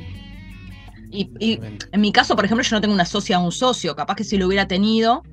Y, 1.11 1.59
en 1.91 2.01
mi 2.01 2.11
caso, 2.11 2.35
por 2.35 2.45
ejemplo, 2.45 2.63
yo 2.63 2.75
no 2.75 2.81
tengo 2.81 2.93
una 2.93 3.05
socia 3.05 3.39
o 3.39 3.43
un 3.43 3.51
socio. 3.51 3.95
Capaz 3.95 4.15
que 4.15 4.23
si 4.23 4.37
lo 4.37 4.45
hubiera 4.45 4.67
tenido, 4.67 5.23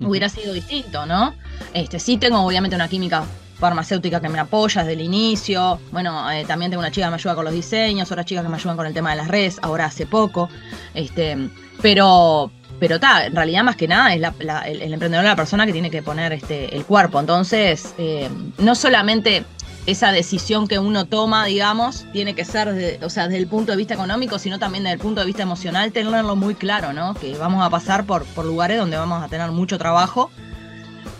hubiera 0.00 0.28
sido 0.28 0.52
distinto, 0.52 1.06
¿no? 1.06 1.34
Este, 1.72 1.98
sí 1.98 2.18
tengo 2.18 2.40
obviamente 2.40 2.76
una 2.76 2.88
química 2.88 3.24
farmacéutica 3.58 4.20
que 4.20 4.28
me 4.28 4.38
apoya 4.38 4.82
desde 4.82 4.94
el 4.94 5.00
inicio. 5.00 5.80
Bueno, 5.92 6.30
eh, 6.30 6.44
también 6.44 6.70
tengo 6.70 6.80
una 6.80 6.90
chica 6.90 7.06
que 7.06 7.10
me 7.10 7.16
ayuda 7.16 7.34
con 7.34 7.44
los 7.44 7.54
diseños, 7.54 8.10
otras 8.10 8.26
chicas 8.26 8.44
que 8.44 8.48
me 8.48 8.56
ayudan 8.56 8.76
con 8.76 8.86
el 8.86 8.94
tema 8.94 9.10
de 9.10 9.16
las 9.16 9.28
redes, 9.28 9.58
ahora 9.62 9.86
hace 9.86 10.06
poco. 10.06 10.48
Este, 10.94 11.48
pero, 11.82 12.50
pero 12.78 12.96
está, 12.96 13.26
en 13.26 13.34
realidad 13.34 13.64
más 13.64 13.76
que 13.76 13.88
nada 13.88 14.14
es 14.14 14.22
el, 14.66 14.92
emprendedor 14.92 15.24
la 15.24 15.36
persona 15.36 15.66
que 15.66 15.72
tiene 15.72 15.90
que 15.90 16.02
poner 16.02 16.32
este, 16.32 16.74
el 16.76 16.84
cuerpo. 16.84 17.18
Entonces, 17.18 17.94
eh, 17.98 18.28
no 18.58 18.74
solamente 18.74 19.44
esa 19.86 20.10
decisión 20.10 20.66
que 20.66 20.78
uno 20.78 21.04
toma, 21.04 21.44
digamos, 21.46 22.06
tiene 22.12 22.34
que 22.34 22.44
ser, 22.44 22.98
o 23.02 23.08
sea, 23.08 23.28
desde 23.28 23.38
el 23.38 23.46
punto 23.46 23.70
de 23.70 23.78
vista 23.78 23.94
económico, 23.94 24.38
sino 24.38 24.58
también 24.58 24.82
desde 24.82 24.94
el 24.94 25.00
punto 25.00 25.20
de 25.20 25.26
vista 25.26 25.44
emocional, 25.44 25.92
tenerlo 25.92 26.34
muy 26.34 26.56
claro, 26.56 26.92
¿no? 26.92 27.14
Que 27.14 27.36
vamos 27.38 27.64
a 27.64 27.70
pasar 27.70 28.04
por, 28.04 28.24
por 28.24 28.44
lugares 28.44 28.78
donde 28.78 28.96
vamos 28.96 29.22
a 29.22 29.28
tener 29.28 29.52
mucho 29.52 29.78
trabajo, 29.78 30.30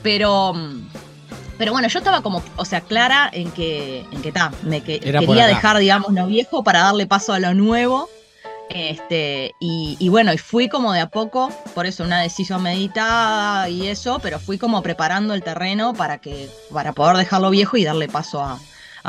pero 0.03 0.53
pero 1.59 1.73
bueno, 1.73 1.89
yo 1.89 1.99
estaba 1.99 2.23
como, 2.23 2.43
o 2.57 2.65
sea, 2.65 2.81
clara 2.83 3.31
en 3.33 3.51
que, 3.51 4.01
en 4.11 4.23
que 4.23 4.33
ta, 4.33 4.53
me 4.63 4.83
que, 4.83 5.01
quería 5.01 5.47
dejar, 5.47 5.79
digamos, 5.79 6.13
lo 6.13 6.27
viejo 6.27 6.63
para 6.63 6.81
darle 6.81 7.07
paso 7.07 7.33
a 7.33 7.39
lo 7.39 7.55
nuevo. 7.55 8.09
Este, 8.69 9.53
y, 9.61 10.09
bueno, 10.09 10.33
y 10.33 10.39
fui 10.39 10.69
como 10.69 10.93
de 10.93 11.01
a 11.01 11.09
poco, 11.09 11.51
por 11.75 11.87
eso 11.87 12.03
una 12.03 12.21
decisión 12.21 12.63
meditada 12.63 13.69
y 13.69 13.87
eso, 13.87 14.19
pero 14.21 14.41
fui 14.41 14.59
como 14.59 14.83
preparando 14.83 15.35
el 15.35 15.43
terreno 15.43 15.95
para 15.95 16.19
que, 16.19 16.51
para 16.73 16.93
poder 16.93 17.17
dejarlo 17.17 17.51
viejo 17.51 17.77
y 17.77 17.85
darle 17.85 18.09
paso 18.09 18.43
a, 18.43 18.59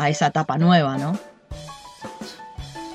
esa 0.10 0.28
etapa 0.28 0.60
nueva, 0.60 0.96
¿no? 1.00 1.18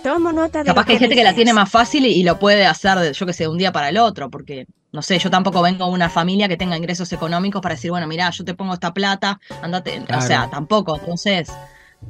Tomo 0.05 0.33
nota 0.33 0.61
de 0.61 0.67
Capaz 0.67 0.87
que 0.87 0.93
hay 0.93 0.99
gente 1.01 1.17
que 1.17 1.25
la 1.25 1.35
tiene 1.35 1.53
más 1.53 1.69
fácil 1.69 2.07
y, 2.07 2.11
y 2.11 2.23
lo 2.23 2.39
puede 2.39 2.65
hacer, 2.65 2.97
de, 3.01 3.13
yo 3.13 3.27
que 3.27 3.33
sé, 3.33 3.43
de 3.45 3.49
un 3.49 3.59
día 3.59 3.73
para 3.73 3.89
el 3.89 3.99
otro, 3.99 4.31
porque, 4.31 4.67
no 4.93 5.01
sé, 5.01 5.19
yo 5.19 5.31
tampoco 5.31 5.63
vengo 5.63 5.87
de 5.87 5.93
una 5.93 6.11
familia 6.11 6.49
que 6.49 6.59
tenga 6.59 6.77
ingresos 6.77 7.13
económicos 7.13 7.63
para 7.63 7.75
decir, 7.75 7.91
bueno, 7.91 8.07
mira, 8.07 8.29
yo 8.31 8.45
te 8.45 8.55
pongo 8.55 8.75
esta 8.75 8.93
plata, 8.93 9.41
andate, 9.63 10.03
o 10.15 10.21
sea, 10.21 10.51
tampoco. 10.51 10.97
Entonces, 10.97 11.51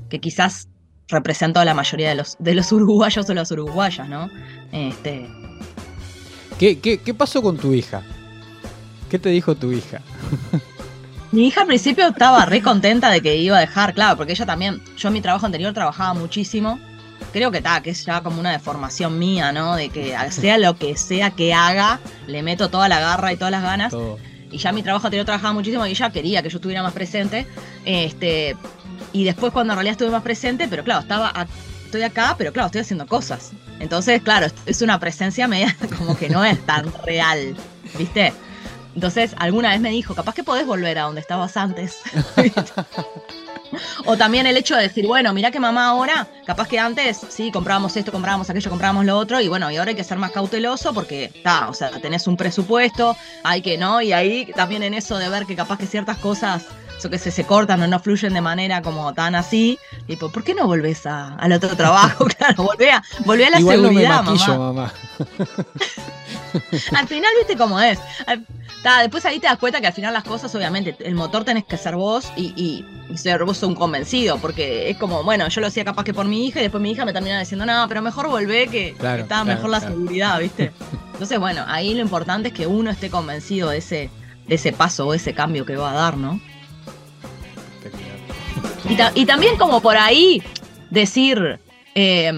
que 0.09 0.21
quizás 0.21 0.69
representó 1.09 1.61
a 1.61 1.65
la 1.65 1.75
mayoría 1.75 2.09
de 2.09 2.17
los, 2.17 2.37
de 2.41 2.55
los 2.55 2.73
uruguayos 2.73 3.29
o 3.31 3.35
las 3.35 3.51
uruguayas, 3.53 4.09
¿no? 4.09 4.29
Este, 4.73 5.29
¿Qué, 6.59 6.81
qué, 6.81 6.99
qué 6.99 7.15
pasó 7.15 7.41
con 7.41 7.57
tu 7.57 7.73
hija? 7.73 8.03
¿Qué 9.09 9.19
te 9.19 9.29
dijo 9.29 9.55
tu 9.55 9.71
hija? 9.73 10.01
Mi 11.33 11.47
hija 11.47 11.63
al 11.63 11.67
principio 11.67 12.07
estaba 12.09 12.45
re 12.47 12.63
contenta 12.63 13.11
de 13.11 13.23
que 13.23 13.37
iba 13.37 13.57
a 13.57 13.61
dejar, 13.61 13.95
claro, 13.95 14.17
porque 14.17 14.33
ella 14.33 14.45
también, 14.45 14.83
yo 14.97 15.09
en 15.09 15.15
mi 15.15 15.21
trabajo 15.21 15.47
anterior 15.47 15.73
trabajaba 15.73 16.15
muchísimo. 16.15 16.79
Creo 17.33 17.51
que 17.51 17.59
está, 17.59 17.83
que 17.83 17.91
es 17.91 18.05
ya 18.05 18.23
como 18.23 18.39
una 18.41 18.53
deformación 18.53 19.19
mía, 19.19 19.53
¿no? 19.53 19.75
De 19.77 19.89
que 19.89 20.15
sea 20.31 20.59
lo 20.59 20.77
que 20.77 20.97
sea 20.97 21.31
que 21.31 21.55
haga, 21.55 22.01
le 22.27 22.43
meto 22.43 22.69
toda 22.71 22.89
la 22.89 23.01
garra 23.01 23.33
y 23.33 23.37
todas 23.37 23.51
las 23.53 23.63
ganas. 23.63 23.91
Todo. 23.91 24.19
Y 24.51 24.59
ya 24.59 24.71
mi 24.73 24.83
trabajo 24.83 25.07
anterior 25.07 25.25
trabajaba 25.25 25.55
muchísimo 25.55 25.87
y 25.87 25.91
ella 25.93 26.11
quería 26.11 26.43
que 26.43 26.51
yo 26.51 26.59
estuviera 26.59 26.83
más 26.83 26.93
presente. 26.93 27.47
Este, 27.87 28.55
y 29.13 29.25
después 29.25 29.53
cuando 29.53 29.73
en 29.73 29.77
realidad 29.79 29.93
estuve 29.93 30.11
más 30.11 30.23
presente, 30.23 30.69
pero 30.69 30.85
claro, 30.85 31.01
estaba 31.01 31.29
a- 31.35 31.47
estoy 31.87 32.03
acá, 32.03 32.35
pero 32.37 32.53
claro, 32.53 32.67
estoy 32.67 32.83
haciendo 32.83 33.07
cosas. 33.07 33.53
Entonces, 33.81 34.21
claro, 34.23 34.47
es- 34.47 34.55
es 34.67 34.83
una 34.83 35.01
presencia 35.01 35.49
media 35.49 35.75
como 35.99 36.17
que 36.19 36.29
no 36.29 36.45
es 36.45 36.65
tan 36.67 36.93
real, 37.05 37.57
¿viste? 37.99 38.33
Entonces, 38.95 39.35
alguna 39.39 39.71
vez 39.71 39.81
me 39.81 39.89
dijo, 39.91 40.15
capaz 40.15 40.35
que 40.35 40.45
podés 40.45 40.67
volver 40.67 40.99
a 40.99 41.03
donde 41.05 41.23
estabas 41.23 41.57
antes. 41.57 41.97
o 44.05 44.17
también 44.17 44.47
el 44.47 44.57
hecho 44.57 44.77
de 44.77 44.83
decir, 44.83 45.07
bueno, 45.07 45.33
mira 45.33 45.51
que 45.51 45.61
mamá 45.61 45.89
ahora, 45.89 46.27
capaz 46.47 46.69
que 46.69 46.79
antes 46.79 47.21
sí 47.29 47.51
comprábamos 47.53 47.97
esto, 47.97 48.13
comprábamos 48.13 48.49
aquello, 48.51 48.71
comprábamos 48.71 49.05
lo 49.05 49.17
otro, 49.19 49.41
y 49.41 49.49
bueno, 49.49 49.71
y 49.71 49.77
ahora 49.77 49.91
hay 49.91 49.97
que 49.97 50.05
ser 50.05 50.19
más 50.19 50.31
cauteloso 50.33 50.93
porque 50.95 51.25
está, 51.27 51.69
o 51.69 51.75
sea, 51.75 51.91
tenés 52.01 52.27
un 52.27 52.37
presupuesto, 52.37 53.17
hay 53.45 53.63
que 53.63 53.79
no, 53.79 54.01
y 54.03 54.13
ahí 54.13 54.51
también 54.55 54.83
en 54.83 54.95
eso 54.95 55.19
de 55.19 55.29
ver 55.29 55.47
que 55.47 55.57
capaz 55.57 55.79
que 55.79 55.87
ciertas 55.87 56.19
cosas, 56.19 56.65
que 57.11 57.19
se, 57.19 57.33
se 57.33 57.43
cortan 57.45 57.83
o 57.83 57.89
no 57.89 57.99
fluyen 57.99 58.33
de 58.33 58.41
manera 58.41 58.81
como 58.81 59.13
tan 59.13 59.35
así, 59.35 59.77
tipo, 60.07 60.31
¿por 60.31 60.45
qué 60.45 60.55
no 60.55 60.69
volvés 60.69 61.05
a- 61.05 61.35
al 61.35 61.53
otro 61.53 61.77
trabajo? 61.77 62.25
claro, 62.39 62.63
volvé 62.63 62.93
a, 62.93 63.03
volvé 63.25 63.47
a 63.47 63.51
la 63.51 63.59
Igual 63.59 63.83
no 63.83 63.89
me 63.89 63.95
seguridad, 64.03 64.23
maquillo, 64.23 64.59
mamá. 64.59 64.73
mamá. 64.73 64.93
Al 66.97 67.09
final, 67.09 67.31
viste 67.39 67.57
cómo 67.57 67.81
es. 67.81 67.99
Al- 68.27 68.47
ta, 68.83 69.01
después 69.01 69.25
ahí 69.25 69.39
te 69.39 69.47
das 69.47 69.59
cuenta 69.59 69.81
que 69.81 69.87
al 69.87 69.93
final 69.93 70.13
las 70.13 70.25
cosas, 70.25 70.53
obviamente, 70.55 70.97
el 71.01 71.15
motor 71.15 71.45
tenés 71.45 71.65
que 71.65 71.77
ser 71.77 71.95
vos 71.97 72.33
y, 72.37 72.53
y- 72.57 72.85
y 73.13 73.17
ser 73.17 73.45
vos 73.45 73.63
un 73.63 73.75
convencido, 73.75 74.39
porque 74.39 74.91
es 74.91 74.97
como, 74.97 75.23
bueno, 75.23 75.47
yo 75.49 75.61
lo 75.61 75.67
hacía 75.69 75.85
capaz 75.85 76.03
que 76.05 76.13
por 76.15 76.27
mi 76.27 76.47
hija 76.47 76.59
y 76.61 76.63
después 76.63 76.83
mi 76.83 76.91
hija 76.91 77.05
me 77.05 77.13
termina 77.13 77.39
diciendo, 77.39 77.65
no, 77.67 77.85
pero 77.89 78.03
mejor 78.03 78.29
volvé 78.29 78.67
que, 78.69 78.95
Claro, 78.99 79.17
que 79.19 79.23
está 79.23 79.43
claro, 79.43 79.57
mejor 79.57 79.71
la 79.71 79.79
claro. 79.81 79.95
seguridad, 79.95 80.41
¿viste? 80.41 80.73
Entonces, 81.13 81.39
bueno, 81.39 81.65
ahí 81.69 81.95
lo 81.95 82.01
importante 82.01 82.49
es 82.49 82.55
que 82.55 82.67
uno 82.67 82.91
esté 82.91 83.09
convencido 83.11 83.71
de 83.71 83.79
ese, 83.79 84.11
de 84.49 84.55
ese 84.55 84.73
paso 84.73 85.07
o 85.07 85.15
ese 85.15 85.33
cambio 85.35 85.65
que 85.65 85.77
va 85.77 85.93
a 85.93 85.95
dar, 85.95 86.17
¿no? 86.17 86.41
Y, 88.89 88.97
ta- 88.97 89.13
y 89.15 89.27
también 89.27 89.57
como 89.57 89.81
por 89.81 89.97
ahí 89.97 90.43
decir, 90.91 91.61
eh, 91.95 92.33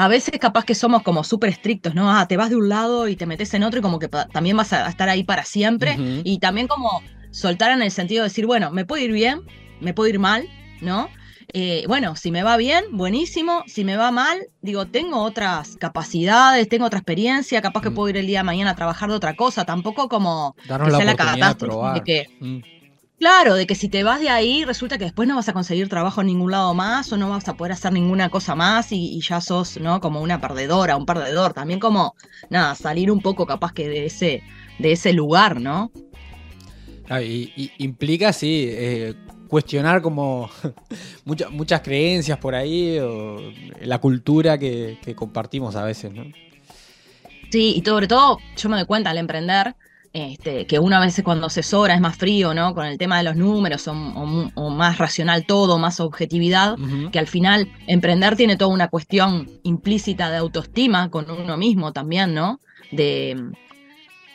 a 0.00 0.08
veces 0.08 0.38
capaz 0.40 0.64
que 0.64 0.74
somos 0.74 1.02
como 1.02 1.24
súper 1.24 1.50
estrictos, 1.50 1.94
¿no? 1.94 2.10
Ah, 2.10 2.26
te 2.26 2.38
vas 2.38 2.48
de 2.48 2.56
un 2.56 2.70
lado 2.70 3.06
y 3.06 3.16
te 3.16 3.26
metes 3.26 3.52
en 3.52 3.62
otro 3.62 3.80
y 3.80 3.82
como 3.82 3.98
que 3.98 4.08
también 4.08 4.56
vas 4.56 4.72
a 4.72 4.88
estar 4.88 5.10
ahí 5.10 5.24
para 5.24 5.44
siempre. 5.44 5.98
Y 6.24 6.38
también 6.38 6.68
como 6.68 7.02
soltar 7.32 7.70
en 7.70 7.82
el 7.82 7.90
sentido 7.90 8.22
de 8.22 8.30
decir, 8.30 8.46
bueno, 8.46 8.70
me 8.70 8.86
puedo 8.86 9.04
ir 9.04 9.12
bien, 9.12 9.42
me 9.78 9.92
puedo 9.92 10.08
ir 10.08 10.18
mal, 10.18 10.46
¿no? 10.80 11.10
Eh, 11.52 11.84
bueno, 11.86 12.16
si 12.16 12.30
me 12.30 12.42
va 12.42 12.56
bien, 12.56 12.82
buenísimo. 12.92 13.62
Si 13.66 13.84
me 13.84 13.98
va 13.98 14.10
mal, 14.10 14.38
digo, 14.62 14.86
tengo 14.86 15.22
otras 15.22 15.76
capacidades, 15.76 16.66
tengo 16.70 16.86
otra 16.86 17.00
experiencia, 17.00 17.60
capaz 17.60 17.82
que 17.82 17.90
Mm. 17.90 17.94
puedo 17.94 18.08
ir 18.08 18.16
el 18.16 18.26
día 18.26 18.38
de 18.38 18.44
mañana 18.44 18.70
a 18.70 18.76
trabajar 18.76 19.10
de 19.10 19.16
otra 19.16 19.34
cosa. 19.36 19.66
Tampoco 19.66 20.08
como 20.08 20.54
Darnos 20.66 20.86
que 20.86 20.92
la 20.92 20.96
sea 20.98 21.06
la 21.06 21.16
catástrofe 21.16 21.98
de 21.98 22.04
que 22.04 22.26
Mm. 22.40 22.60
Claro, 23.20 23.54
de 23.54 23.66
que 23.66 23.74
si 23.74 23.90
te 23.90 24.02
vas 24.02 24.18
de 24.18 24.30
ahí, 24.30 24.64
resulta 24.64 24.96
que 24.96 25.04
después 25.04 25.28
no 25.28 25.36
vas 25.36 25.46
a 25.46 25.52
conseguir 25.52 25.90
trabajo 25.90 26.22
en 26.22 26.28
ningún 26.28 26.52
lado 26.52 26.72
más 26.72 27.12
o 27.12 27.18
no 27.18 27.28
vas 27.28 27.46
a 27.48 27.54
poder 27.54 27.72
hacer 27.72 27.92
ninguna 27.92 28.30
cosa 28.30 28.54
más 28.54 28.92
y, 28.92 29.14
y 29.14 29.20
ya 29.20 29.42
sos, 29.42 29.78
¿no? 29.78 30.00
Como 30.00 30.22
una 30.22 30.40
perdedora, 30.40 30.96
un 30.96 31.04
perdedor. 31.04 31.52
También 31.52 31.80
como, 31.80 32.14
nada, 32.48 32.74
salir 32.74 33.10
un 33.10 33.20
poco 33.20 33.44
capaz 33.44 33.74
que 33.74 33.90
de 33.90 34.06
ese, 34.06 34.42
de 34.78 34.92
ese 34.92 35.12
lugar, 35.12 35.60
¿no? 35.60 35.92
Ah, 37.10 37.20
y, 37.20 37.52
y 37.56 37.70
implica, 37.84 38.32
sí, 38.32 38.68
eh, 38.70 39.14
cuestionar 39.48 40.00
como 40.00 40.48
muchas 41.26 41.50
muchas 41.50 41.82
creencias 41.82 42.38
por 42.38 42.54
ahí, 42.54 42.98
o 43.00 43.36
la 43.82 43.98
cultura 43.98 44.56
que, 44.56 44.98
que 45.02 45.14
compartimos 45.14 45.76
a 45.76 45.84
veces, 45.84 46.10
¿no? 46.10 46.24
Sí, 47.50 47.74
y 47.76 47.82
sobre 47.84 48.08
todo, 48.08 48.38
yo 48.56 48.68
me 48.70 48.76
doy 48.76 48.86
cuenta 48.86 49.10
al 49.10 49.18
emprender, 49.18 49.76
este, 50.12 50.66
que 50.66 50.78
una 50.80 50.98
vez 50.98 51.20
cuando 51.24 51.46
asesora 51.46 51.94
es 51.94 52.00
más 52.00 52.16
frío, 52.16 52.52
¿no? 52.52 52.74
Con 52.74 52.86
el 52.86 52.98
tema 52.98 53.18
de 53.18 53.22
los 53.24 53.36
números 53.36 53.86
o, 53.88 53.92
o- 53.92 54.50
o 54.54 54.70
más 54.70 54.98
racional 54.98 55.46
todo, 55.46 55.78
más 55.78 56.00
objetividad. 56.00 56.76
Que 57.10 57.18
al 57.20 57.28
final 57.28 57.68
emprender 57.86 58.36
tiene 58.36 58.56
toda 58.56 58.72
una 58.74 58.88
cuestión 58.88 59.48
implícita 59.62 60.30
de 60.30 60.38
autoestima 60.38 61.10
con 61.10 61.30
uno 61.30 61.56
mismo 61.56 61.92
también, 61.92 62.34
¿no? 62.34 62.58
De, 62.90 63.36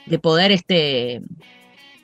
de 0.05 0.19
poder, 0.19 0.51
este, 0.51 1.21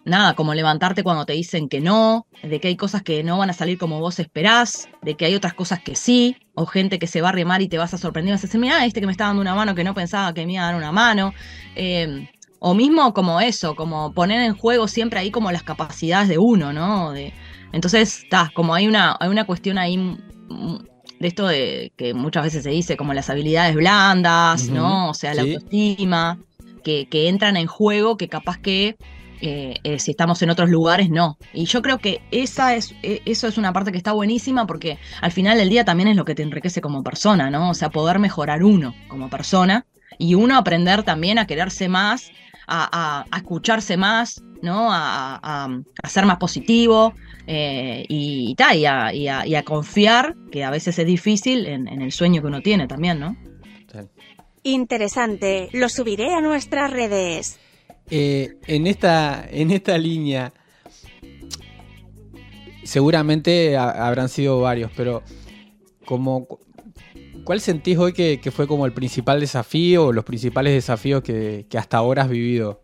nada, 0.03 0.33
como 0.33 0.53
levantarte 0.53 1.03
cuando 1.03 1.25
te 1.25 1.33
dicen 1.33 1.69
que 1.69 1.79
no, 1.79 2.25
de 2.43 2.59
que 2.59 2.67
hay 2.69 2.75
cosas 2.75 3.03
que 3.03 3.23
no 3.23 3.37
van 3.37 3.51
a 3.51 3.53
salir 3.53 3.77
como 3.77 3.99
vos 3.99 4.19
esperás, 4.19 4.89
de 5.01 5.15
que 5.15 5.25
hay 5.25 5.35
otras 5.35 5.53
cosas 5.53 5.79
que 5.81 5.95
sí, 5.95 6.35
o 6.55 6.65
gente 6.65 6.99
que 6.99 7.07
se 7.07 7.21
va 7.21 7.29
a 7.29 7.33
remar 7.33 7.61
y 7.61 7.69
te 7.69 7.77
vas 7.77 7.93
a 7.93 7.97
sorprender, 7.97 8.33
vas 8.33 8.43
a 8.43 8.47
decir, 8.47 8.59
mira, 8.59 8.83
este 8.85 8.99
que 8.99 9.05
me 9.05 9.11
está 9.13 9.25
dando 9.25 9.41
una 9.41 9.55
mano 9.55 9.75
que 9.75 9.83
no 9.83 9.93
pensaba 9.93 10.33
que 10.33 10.45
me 10.45 10.53
iba 10.53 10.63
a 10.63 10.65
dar 10.67 10.75
una 10.75 10.91
mano. 10.91 11.33
Eh, 11.75 12.27
o 12.63 12.75
mismo 12.75 13.11
como 13.13 13.41
eso, 13.41 13.75
como 13.75 14.13
poner 14.13 14.39
en 14.41 14.55
juego 14.55 14.87
siempre 14.87 15.19
ahí 15.19 15.31
como 15.31 15.51
las 15.51 15.63
capacidades 15.63 16.29
de 16.29 16.37
uno, 16.37 16.71
¿no? 16.71 17.11
De, 17.11 17.33
entonces, 17.71 18.19
está, 18.19 18.51
como 18.53 18.75
hay 18.75 18.87
una, 18.87 19.17
hay 19.19 19.29
una 19.29 19.45
cuestión 19.45 19.79
ahí 19.79 19.97
de 21.19 21.27
esto 21.27 21.47
de 21.47 21.91
que 21.97 22.13
muchas 22.13 22.43
veces 22.43 22.63
se 22.63 22.69
dice 22.69 22.97
como 22.97 23.15
las 23.15 23.31
habilidades 23.31 23.73
blandas, 23.73 24.69
¿no? 24.69 25.09
O 25.09 25.13
sea, 25.15 25.33
la 25.33 25.41
sí. 25.41 25.53
autoestima, 25.53 26.37
que, 26.83 27.07
que 27.09 27.29
entran 27.29 27.57
en 27.57 27.65
juego, 27.65 28.15
que 28.15 28.29
capaz 28.29 28.59
que 28.59 28.95
eh, 29.41 29.79
eh, 29.83 29.97
si 29.97 30.11
estamos 30.11 30.39
en 30.43 30.51
otros 30.51 30.69
lugares, 30.69 31.09
no. 31.09 31.39
Y 31.53 31.65
yo 31.65 31.81
creo 31.81 31.97
que 31.97 32.21
esa 32.29 32.75
es, 32.75 32.93
eh, 33.01 33.23
eso 33.25 33.47
es 33.47 33.57
una 33.57 33.73
parte 33.73 33.91
que 33.91 33.97
está 33.97 34.11
buenísima 34.11 34.67
porque 34.67 34.99
al 35.19 35.31
final 35.31 35.57
del 35.57 35.69
día 35.69 35.83
también 35.83 36.09
es 36.09 36.15
lo 36.15 36.25
que 36.25 36.35
te 36.35 36.43
enriquece 36.43 36.79
como 36.79 37.03
persona, 37.03 37.49
¿no? 37.49 37.71
O 37.71 37.73
sea, 37.73 37.89
poder 37.89 38.19
mejorar 38.19 38.63
uno 38.63 38.93
como 39.07 39.31
persona 39.31 39.87
y 40.19 40.35
uno 40.35 40.55
aprender 40.57 41.01
también 41.01 41.39
a 41.39 41.47
quererse 41.47 41.89
más, 41.89 42.31
a, 42.71 42.89
a- 42.91 43.25
a 43.29 43.37
escucharse 43.37 43.97
más, 43.97 44.41
¿no? 44.61 44.91
A, 44.91 45.39
a- 45.43 45.79
a 46.03 46.09
ser 46.09 46.25
más 46.25 46.37
positivo 46.37 47.13
eh, 47.47 48.05
y, 48.07 48.51
y 48.51 48.55
ta, 48.55 48.73
y, 48.75 48.85
a, 48.85 49.13
y 49.13 49.27
a- 49.27 49.45
y 49.45 49.55
a 49.55 49.63
confiar, 49.63 50.35
que 50.51 50.63
a 50.63 50.69
veces 50.71 50.97
es 50.97 51.05
difícil, 51.05 51.65
en, 51.67 51.87
en 51.87 52.01
el 52.01 52.11
sueño 52.11 52.41
que 52.41 52.47
uno 52.47 52.61
tiene 52.61 52.87
también, 52.87 53.19
¿no? 53.19 53.35
Interesante. 54.63 55.69
Lo 55.73 55.89
subiré 55.89 56.33
a 56.33 56.39
nuestras 56.41 56.91
redes. 56.91 57.59
Eh, 58.09 58.57
en, 58.67 58.87
esta, 58.87 59.45
en 59.49 59.71
esta 59.71 59.97
línea, 59.97 60.53
seguramente 62.83 63.77
ha- 63.77 64.07
habrán 64.07 64.29
sido 64.29 64.59
varios, 64.61 64.91
pero 64.95 65.23
como, 66.05 66.47
¿cuál 67.43 67.61
sentís 67.61 67.97
hoy 67.97 68.13
que, 68.13 68.39
que 68.39 68.51
fue 68.51 68.67
como 68.67 68.85
el 68.85 68.93
principal 68.93 69.39
desafío 69.39 70.07
o 70.07 70.13
los 70.13 70.23
principales 70.23 70.73
desafíos 70.73 71.21
que, 71.21 71.65
que 71.69 71.77
hasta 71.77 71.97
ahora 71.97 72.23
has 72.23 72.29
vivido 72.29 72.83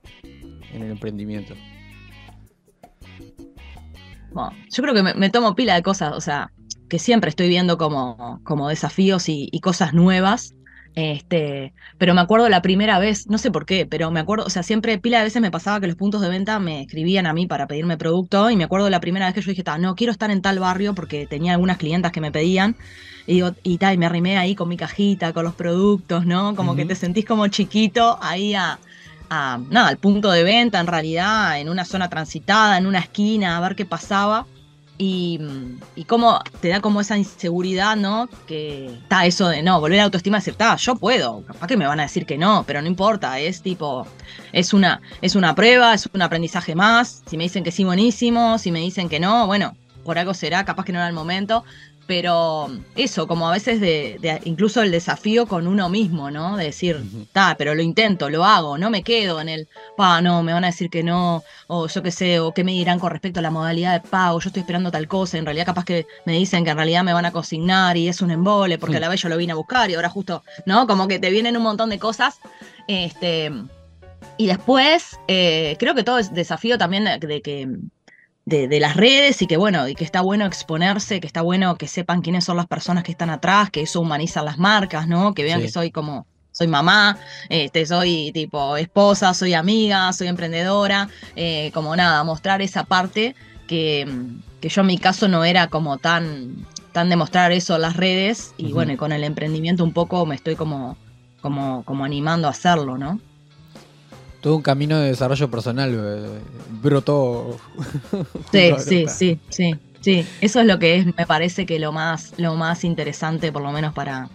en 0.74 0.84
el 0.84 0.92
emprendimiento? 0.92 1.54
Bueno, 4.32 4.52
yo 4.70 4.84
creo 4.84 4.94
que 4.94 5.04
me, 5.04 5.30
tomo 5.30 5.56
pila 5.56 5.76
de 5.76 5.84
cosas, 5.84 6.14
o 6.14 6.22
sea, 6.22 6.52
que 6.90 7.00
siempre 7.00 7.30
estoy 7.30 7.50
viendo 7.50 7.78
como, 7.78 8.40
como 8.44 8.70
desafíos 8.70 9.30
y 9.30 9.60
cosas 9.62 9.94
nuevas. 9.94 10.54
Este, 10.98 11.76
pero 12.00 12.16
me 12.16 12.22
acuerdo 12.22 12.50
la 12.50 12.64
primera 12.64 12.98
vez, 12.98 13.28
no 13.28 13.38
sé 13.38 13.52
por 13.52 13.68
qué, 13.68 13.86
pero 13.86 14.10
me 14.10 14.20
acuerdo, 14.20 14.46
o 14.46 14.50
sea, 14.50 14.64
siempre 14.64 14.98
pila 14.98 15.20
de 15.20 15.26
veces 15.26 15.44
me 15.44 15.52
pasaba 15.52 15.80
que 15.80 15.86
los 15.86 15.96
puntos 15.96 16.22
de 16.22 16.30
venta 16.30 16.58
me 16.58 16.82
escribían 16.82 17.28
a 17.28 17.34
mí 17.34 17.46
para 17.46 17.68
pedirme 17.68 17.98
producto 17.98 18.50
y 18.50 18.56
me 18.56 18.64
acuerdo 18.64 18.90
la 18.90 19.00
primera 19.00 19.28
vez 19.28 19.36
que 19.36 19.42
yo 19.42 19.52
dije, 19.52 19.64
"Ta, 19.64 19.78
no 19.78 19.94
quiero 19.94 20.12
estar 20.12 20.32
en 20.32 20.42
tal 20.42 20.58
barrio 20.58 20.96
porque 20.96 21.28
tenía 21.28 21.52
algunas 21.54 21.78
clientas 21.78 22.12
que 22.12 22.20
me 22.20 22.32
pedían 22.32 22.78
y 23.28 23.36
digo, 23.36 23.52
y 23.62 23.78
tal, 23.78 23.94
y 23.94 23.98
me 24.00 24.08
arrimé 24.08 24.40
ahí 24.40 24.56
con 24.56 24.70
mi 24.70 24.76
cajita, 24.78 25.34
con 25.34 25.44
los 25.46 25.54
productos, 25.54 26.26
¿no? 26.26 26.56
Como 26.56 26.76
que 26.76 26.86
te 26.88 26.96
sentís 26.96 27.26
como 27.26 27.48
chiquito 27.48 28.18
ahí 28.20 28.56
a, 28.56 28.80
a, 29.30 29.60
nada, 29.70 29.90
al 29.90 30.00
punto 30.00 30.32
de 30.32 30.44
venta 30.44 30.80
en 30.80 30.88
realidad, 30.88 31.60
en 31.60 31.70
una 31.70 31.86
zona 31.86 32.10
transitada, 32.10 32.76
en 32.76 32.88
una 32.88 33.00
esquina, 33.00 33.56
a 33.58 33.62
ver 33.62 33.76
qué 33.76 33.86
pasaba. 33.86 34.50
Y, 35.00 35.40
y 35.96 36.06
cómo 36.06 36.42
te 36.60 36.70
da 36.70 36.82
como 36.82 37.02
esa 37.02 37.18
inseguridad, 37.18 37.96
¿no? 37.96 38.28
Que 38.48 38.88
está 38.88 39.28
eso 39.28 39.48
de 39.48 39.62
no, 39.62 39.80
volver 39.80 40.00
a 40.00 40.02
la 40.02 40.06
autoestima 40.06 40.40
está, 40.40 40.76
yo 40.76 40.96
puedo, 40.96 41.44
capaz 41.46 41.68
que 41.68 41.78
me 41.78 41.86
van 41.86 42.00
a 42.00 42.04
decir 42.04 42.26
que 42.26 42.38
no, 42.38 42.64
pero 42.66 42.82
no 42.82 42.88
importa, 42.88 43.40
es 43.40 43.62
tipo, 43.62 44.08
es 44.54 44.74
una, 44.74 45.02
es 45.22 45.36
una 45.36 45.54
prueba, 45.54 45.94
es 45.94 46.10
un 46.12 46.22
aprendizaje 46.22 46.74
más. 46.74 47.22
Si 47.28 47.38
me 47.38 47.44
dicen 47.44 47.64
que 47.64 47.72
sí, 47.72 47.84
buenísimo, 47.84 48.58
si 48.58 48.72
me 48.72 48.80
dicen 48.80 49.08
que 49.08 49.20
no, 49.20 49.46
bueno, 49.46 49.76
por 50.04 50.18
algo 50.18 50.34
será, 50.34 50.66
capaz 50.66 50.86
que 50.86 50.94
no 50.94 51.00
era 51.00 51.08
el 51.08 51.14
momento. 51.14 51.64
Pero 52.08 52.70
eso, 52.96 53.28
como 53.28 53.50
a 53.50 53.52
veces 53.52 53.82
de, 53.82 54.42
incluso 54.46 54.82
el 54.82 54.92
desafío 54.92 55.46
con 55.46 55.68
uno 55.68 55.90
mismo, 55.90 56.32
¿no? 56.32 56.56
De 56.56 56.66
decir, 56.66 57.04
está, 57.22 57.56
pero 57.58 57.76
lo 57.76 57.82
intento, 57.82 58.30
lo 58.30 58.46
hago, 58.46 58.78
no 58.78 58.90
me 58.90 59.04
quedo 59.04 59.42
en 59.42 59.50
el, 59.50 59.68
pa, 59.98 60.22
no, 60.22 60.42
me 60.42 60.54
van 60.54 60.64
a 60.64 60.68
decir 60.68 60.90
que 60.90 61.04
no, 61.04 61.44
o 61.68 61.88
yo 61.88 62.02
qué 62.02 62.12
sé, 62.12 62.40
o 62.40 62.54
qué 62.54 62.64
me 62.64 62.72
dirán 62.72 62.98
con 63.00 63.12
respecto 63.12 63.40
a 63.40 63.44
la 63.44 63.52
modalidad 63.52 64.02
de 64.02 64.10
pago, 64.10 64.40
yo 64.40 64.48
estoy 64.48 64.62
esperando 64.62 64.90
tal 64.90 65.08
cosa, 65.08 65.38
en 65.38 65.46
realidad 65.46 65.66
capaz 65.66 65.84
que 65.84 66.08
me 66.26 66.34
dicen 66.34 66.64
que 66.64 66.72
en 66.72 66.78
realidad 66.78 67.04
me 67.04 67.14
van 67.14 67.26
a 67.26 67.32
consignar 67.32 67.98
y 67.98 68.08
es 68.08 68.22
un 68.22 68.32
embole, 68.32 68.78
porque 68.78 68.98
a 68.98 69.02
la 69.02 69.10
vez 69.10 69.22
yo 69.22 69.30
lo 69.30 69.38
vine 69.38 69.52
a 69.52 69.56
buscar 69.56 69.90
y 69.90 69.96
ahora 69.96 70.10
justo, 70.10 70.44
¿no? 70.66 70.88
Como 70.88 71.10
que 71.10 71.20
te 71.20 71.30
vienen 71.30 71.58
un 71.58 71.64
montón 71.64 71.90
de 71.90 72.00
cosas, 72.00 72.40
este... 72.88 73.52
Y 74.40 74.46
después, 74.46 75.20
eh, 75.28 75.76
creo 75.80 75.96
que 75.96 76.04
todo 76.04 76.20
es 76.20 76.32
desafío 76.32 76.78
también 76.78 77.06
de 77.20 77.42
que 77.42 77.68
de, 78.48 78.80
las 78.80 78.96
redes 78.96 79.42
y 79.42 79.48
que 79.48 79.58
bueno, 79.58 79.90
y 79.90 79.96
que 79.96 80.06
está 80.06 80.22
bueno 80.22 80.46
exponerse, 80.46 81.20
que 81.20 81.28
está 81.28 81.42
bueno 81.42 81.76
que 81.76 81.88
sepan 81.88 82.22
quiénes 82.22 82.46
son 82.46 82.56
las 82.56 82.66
personas 82.66 83.04
que 83.04 83.12
están 83.12 83.30
atrás, 83.30 83.70
que 83.70 83.82
eso 83.82 84.00
humaniza 84.00 84.42
las 84.42 84.58
marcas, 84.58 85.06
¿no? 85.06 85.34
Que 85.34 85.44
vean 85.44 85.62
que 85.62 85.70
soy 85.70 85.92
como, 85.92 86.26
soy 86.54 86.68
mamá, 86.68 87.18
este, 87.50 87.86
soy 87.86 88.32
tipo 88.32 88.78
esposa, 88.78 89.34
soy 89.34 89.54
amiga, 89.54 90.14
soy 90.14 90.28
emprendedora, 90.28 91.10
eh, 91.36 91.72
como 91.74 91.94
nada, 91.98 92.24
mostrar 92.24 92.62
esa 92.62 92.86
parte 92.86 93.36
que, 93.68 94.08
que, 94.62 94.70
yo 94.70 94.80
en 94.80 94.88
mi 94.88 94.98
caso 94.98 95.28
no 95.28 95.44
era 95.44 95.68
como 95.68 95.98
tan, 95.98 96.66
tan 96.94 97.10
demostrar 97.10 97.52
eso 97.52 97.76
en 97.76 97.82
las 97.82 97.98
redes 97.98 98.54
y 98.56 98.72
bueno, 98.72 98.94
y 98.94 98.96
con 98.96 99.12
el 99.12 99.26
emprendimiento 99.26 99.84
un 99.84 99.92
poco 99.92 100.26
me 100.26 100.36
estoy 100.36 100.56
como, 100.56 100.96
como, 101.42 101.84
como 101.84 102.06
animando 102.06 102.48
a 102.48 102.52
hacerlo, 102.52 102.98
¿no? 102.98 103.20
Todo 104.42 104.56
un 104.56 104.62
camino 104.62 105.00
de 105.00 105.10
desarrollo 105.10 105.50
personal 105.50 105.92
eh, 105.94 106.40
brotó. 106.82 107.58
Sí, 108.52 108.72
sí, 108.80 109.06
sí, 109.08 109.40
sí, 109.50 109.76
sí. 110.02 110.26
Eso 110.42 110.60
es 110.60 110.66
lo 110.66 110.80
que 110.80 110.98
es, 110.98 111.06
me 111.06 111.26
parece 111.26 111.66
que 111.66 111.80
lo 111.80 111.92
más, 111.92 112.34
lo 112.38 112.56
más 112.56 112.84
interesante, 112.84 113.52
por 113.52 113.62
lo 113.62 113.72
menos 113.72 113.94
para, 113.94 114.30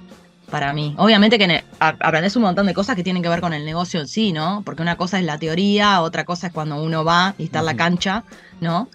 para 0.50 0.72
mí. 0.72 0.94
Obviamente 0.98 1.38
que 1.38 1.64
aprendes 1.78 2.36
un 2.36 2.42
montón 2.42 2.66
de 2.66 2.74
cosas 2.74 2.94
que 2.94 3.02
tienen 3.02 3.22
que 3.22 3.28
ver 3.28 3.40
con 3.40 3.54
el 3.54 3.64
negocio 3.64 4.00
en 4.00 4.08
sí, 4.08 4.32
¿no? 4.32 4.62
Porque 4.64 4.82
una 4.82 4.96
cosa 4.96 5.18
es 5.18 5.24
la 5.24 5.38
teoría, 5.38 6.02
otra 6.02 6.24
cosa 6.24 6.48
es 6.48 6.52
cuando 6.52 6.82
uno 6.82 7.04
va 7.04 7.34
y 7.38 7.44
está 7.44 7.60
en 7.60 7.66
la 7.66 7.76
cancha, 7.76 8.24
¿no? 8.60 8.88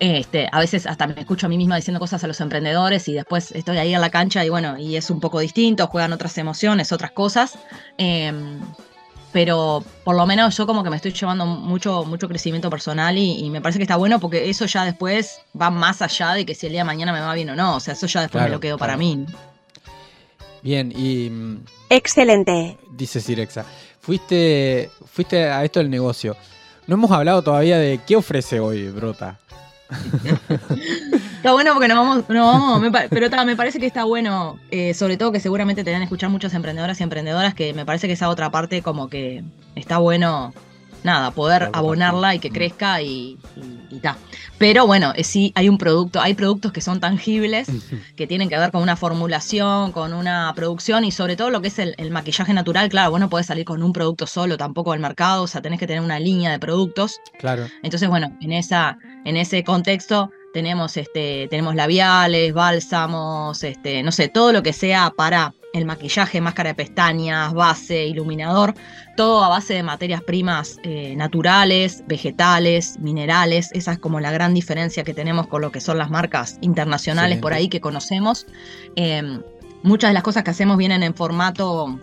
Este, 0.00 0.48
a 0.52 0.60
veces 0.60 0.86
hasta 0.86 1.08
me 1.08 1.20
escucho 1.20 1.46
a 1.46 1.48
mí 1.48 1.56
misma 1.56 1.76
diciendo 1.76 1.98
cosas 1.98 2.22
a 2.22 2.28
los 2.28 2.40
emprendedores 2.40 3.08
y 3.08 3.14
después 3.14 3.50
estoy 3.52 3.78
ahí 3.78 3.94
en 3.94 4.00
la 4.00 4.10
cancha 4.10 4.44
y 4.44 4.48
bueno, 4.48 4.78
y 4.78 4.96
es 4.96 5.10
un 5.10 5.20
poco 5.20 5.40
distinto, 5.40 5.88
juegan 5.88 6.12
otras 6.12 6.38
emociones, 6.38 6.92
otras 6.92 7.10
cosas. 7.12 7.58
Em, 7.96 8.60
pero 9.32 9.84
por 10.04 10.16
lo 10.16 10.26
menos 10.26 10.56
yo 10.56 10.66
como 10.66 10.82
que 10.82 10.90
me 10.90 10.96
estoy 10.96 11.12
llevando 11.12 11.44
mucho, 11.46 12.04
mucho 12.04 12.28
crecimiento 12.28 12.70
personal 12.70 13.16
y, 13.18 13.48
me 13.50 13.60
parece 13.60 13.78
que 13.78 13.82
está 13.82 13.96
bueno 13.96 14.20
porque 14.20 14.48
eso 14.48 14.66
ya 14.66 14.84
después 14.84 15.40
va 15.60 15.70
más 15.70 16.02
allá 16.02 16.32
de 16.32 16.46
que 16.46 16.54
si 16.54 16.66
el 16.66 16.72
día 16.72 16.80
de 16.80 16.86
mañana 16.86 17.12
me 17.12 17.20
va 17.20 17.34
bien 17.34 17.50
o 17.50 17.56
no, 17.56 17.76
o 17.76 17.80
sea, 17.80 17.94
eso 17.94 18.06
ya 18.06 18.22
después 18.22 18.44
me 18.44 18.50
lo 18.50 18.60
quedo 18.60 18.78
para 18.78 18.96
mí. 18.96 19.26
Bien, 20.62 20.92
y... 20.94 21.30
Excelente. 21.90 22.78
Dice 22.90 23.20
Sirexa, 23.20 23.64
fuiste, 24.00 24.90
fuiste 25.06 25.44
a 25.50 25.64
esto 25.64 25.80
del 25.80 25.90
negocio. 25.90 26.36
No 26.86 26.94
hemos 26.94 27.10
hablado 27.10 27.42
todavía 27.42 27.78
de 27.78 28.00
qué 28.06 28.16
ofrece 28.16 28.60
hoy 28.60 28.88
Brota. 28.88 29.38
está 31.38 31.52
bueno 31.52 31.72
porque 31.72 31.88
no 31.88 31.94
vamos, 31.94 32.24
no 32.28 32.46
vamos 32.46 32.92
pero 33.10 33.44
me 33.44 33.56
parece 33.56 33.78
que 33.78 33.86
está 33.86 34.04
bueno, 34.04 34.58
eh, 34.70 34.92
sobre 34.92 35.16
todo 35.16 35.30
que 35.30 35.40
seguramente 35.40 35.84
te 35.84 35.92
van 35.92 36.00
a 36.00 36.04
escuchar 36.04 36.30
muchas 36.30 36.52
emprendedoras 36.52 36.98
y 37.00 37.04
emprendedoras, 37.04 37.54
que 37.54 37.72
me 37.74 37.86
parece 37.86 38.08
que 38.08 38.14
esa 38.14 38.28
otra 38.28 38.50
parte 38.50 38.82
como 38.82 39.08
que 39.08 39.44
está 39.76 39.98
bueno, 39.98 40.52
nada, 41.04 41.30
poder 41.30 41.70
abonarla 41.72 42.34
y 42.34 42.40
que 42.40 42.50
mm. 42.50 42.52
crezca 42.52 43.02
y, 43.02 43.38
y, 43.56 44.00
Pero 44.58 44.86
bueno, 44.86 45.12
eh, 45.14 45.22
sí 45.22 45.52
hay 45.54 45.68
un 45.68 45.78
producto, 45.78 46.20
hay 46.20 46.34
productos 46.34 46.72
que 46.72 46.80
son 46.80 46.98
tangibles, 46.98 47.68
que 48.16 48.26
tienen 48.26 48.48
que 48.48 48.58
ver 48.58 48.72
con 48.72 48.82
una 48.82 48.96
formulación, 48.96 49.92
con 49.92 50.12
una 50.14 50.52
producción 50.56 51.04
y 51.04 51.12
sobre 51.12 51.36
todo 51.36 51.50
lo 51.50 51.62
que 51.62 51.68
es 51.68 51.78
el, 51.78 51.94
el 51.98 52.10
maquillaje 52.10 52.52
natural, 52.52 52.88
claro, 52.88 53.12
vos 53.12 53.20
no 53.20 53.30
podés 53.30 53.46
salir 53.46 53.64
con 53.64 53.84
un 53.84 53.92
producto 53.92 54.26
solo 54.26 54.56
tampoco 54.56 54.92
al 54.92 54.98
mercado, 54.98 55.44
o 55.44 55.46
sea, 55.46 55.62
tenés 55.62 55.78
que 55.78 55.86
tener 55.86 56.02
una 56.02 56.18
línea 56.18 56.50
de 56.50 56.58
productos. 56.58 57.20
Claro. 57.38 57.66
Entonces, 57.84 58.08
bueno, 58.08 58.36
en 58.40 58.52
esa 58.52 58.98
en 59.24 59.36
ese 59.36 59.62
contexto 59.62 60.30
tenemos, 60.52 60.96
este, 60.96 61.46
tenemos 61.48 61.74
labiales, 61.74 62.52
bálsamos, 62.52 63.62
este, 63.64 64.02
no 64.02 64.12
sé, 64.12 64.28
todo 64.28 64.52
lo 64.52 64.62
que 64.62 64.72
sea 64.72 65.12
para 65.16 65.54
el 65.74 65.84
maquillaje, 65.84 66.40
máscara 66.40 66.70
de 66.70 66.74
pestañas, 66.74 67.52
base, 67.52 68.06
iluminador, 68.06 68.74
todo 69.16 69.44
a 69.44 69.48
base 69.48 69.74
de 69.74 69.82
materias 69.82 70.22
primas 70.22 70.78
eh, 70.82 71.14
naturales, 71.16 72.02
vegetales, 72.06 72.98
minerales. 72.98 73.70
Esa 73.72 73.92
es 73.92 73.98
como 73.98 74.20
la 74.20 74.30
gran 74.30 74.54
diferencia 74.54 75.04
que 75.04 75.14
tenemos 75.14 75.46
con 75.46 75.60
lo 75.60 75.70
que 75.70 75.80
son 75.80 75.98
las 75.98 76.10
marcas 76.10 76.58
internacionales 76.62 77.38
por 77.38 77.52
ahí 77.52 77.68
que 77.68 77.80
conocemos. 77.80 78.46
Em, 78.96 79.42
muchas 79.82 80.10
de 80.10 80.14
las 80.14 80.22
cosas 80.22 80.42
que 80.42 80.50
hacemos 80.50 80.76
vienen 80.78 81.02
en 81.02 81.14
formato 81.14 81.98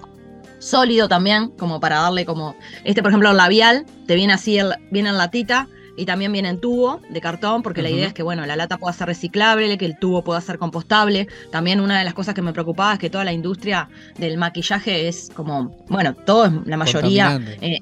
sólido 0.59 1.07
también, 1.07 1.49
como 1.49 1.79
para 1.79 1.99
darle 1.99 2.25
como, 2.25 2.55
este 2.83 3.01
por 3.01 3.11
ejemplo 3.11 3.31
el 3.31 3.37
labial, 3.37 3.85
te 4.07 4.15
viene 4.15 4.33
así, 4.33 4.57
el, 4.57 4.73
viene 4.91 5.09
en 5.09 5.17
latita, 5.17 5.67
y 5.97 6.05
también 6.05 6.31
viene 6.31 6.49
en 6.49 6.59
tubo 6.59 7.01
de 7.09 7.21
cartón, 7.21 7.63
porque 7.63 7.81
la 7.81 7.89
idea 7.89 8.07
es 8.07 8.13
que, 8.13 8.23
bueno, 8.23 8.45
la 8.45 8.55
lata 8.55 8.77
pueda 8.77 8.93
ser 8.93 9.07
reciclable, 9.07 9.77
que 9.77 9.85
el 9.85 9.97
tubo 9.97 10.23
pueda 10.23 10.41
ser 10.41 10.57
compostable. 10.57 11.27
También 11.51 11.79
una 11.79 11.97
de 11.97 12.05
las 12.05 12.13
cosas 12.13 12.33
que 12.33 12.41
me 12.41 12.53
preocupaba 12.53 12.93
es 12.93 12.99
que 12.99 13.09
toda 13.09 13.23
la 13.23 13.33
industria 13.33 13.89
del 14.17 14.37
maquillaje 14.37 15.07
es 15.07 15.29
como, 15.33 15.75
bueno, 15.87 16.13
todo, 16.13 16.63
la 16.65 16.77
mayoría 16.77 17.39
eh, 17.61 17.79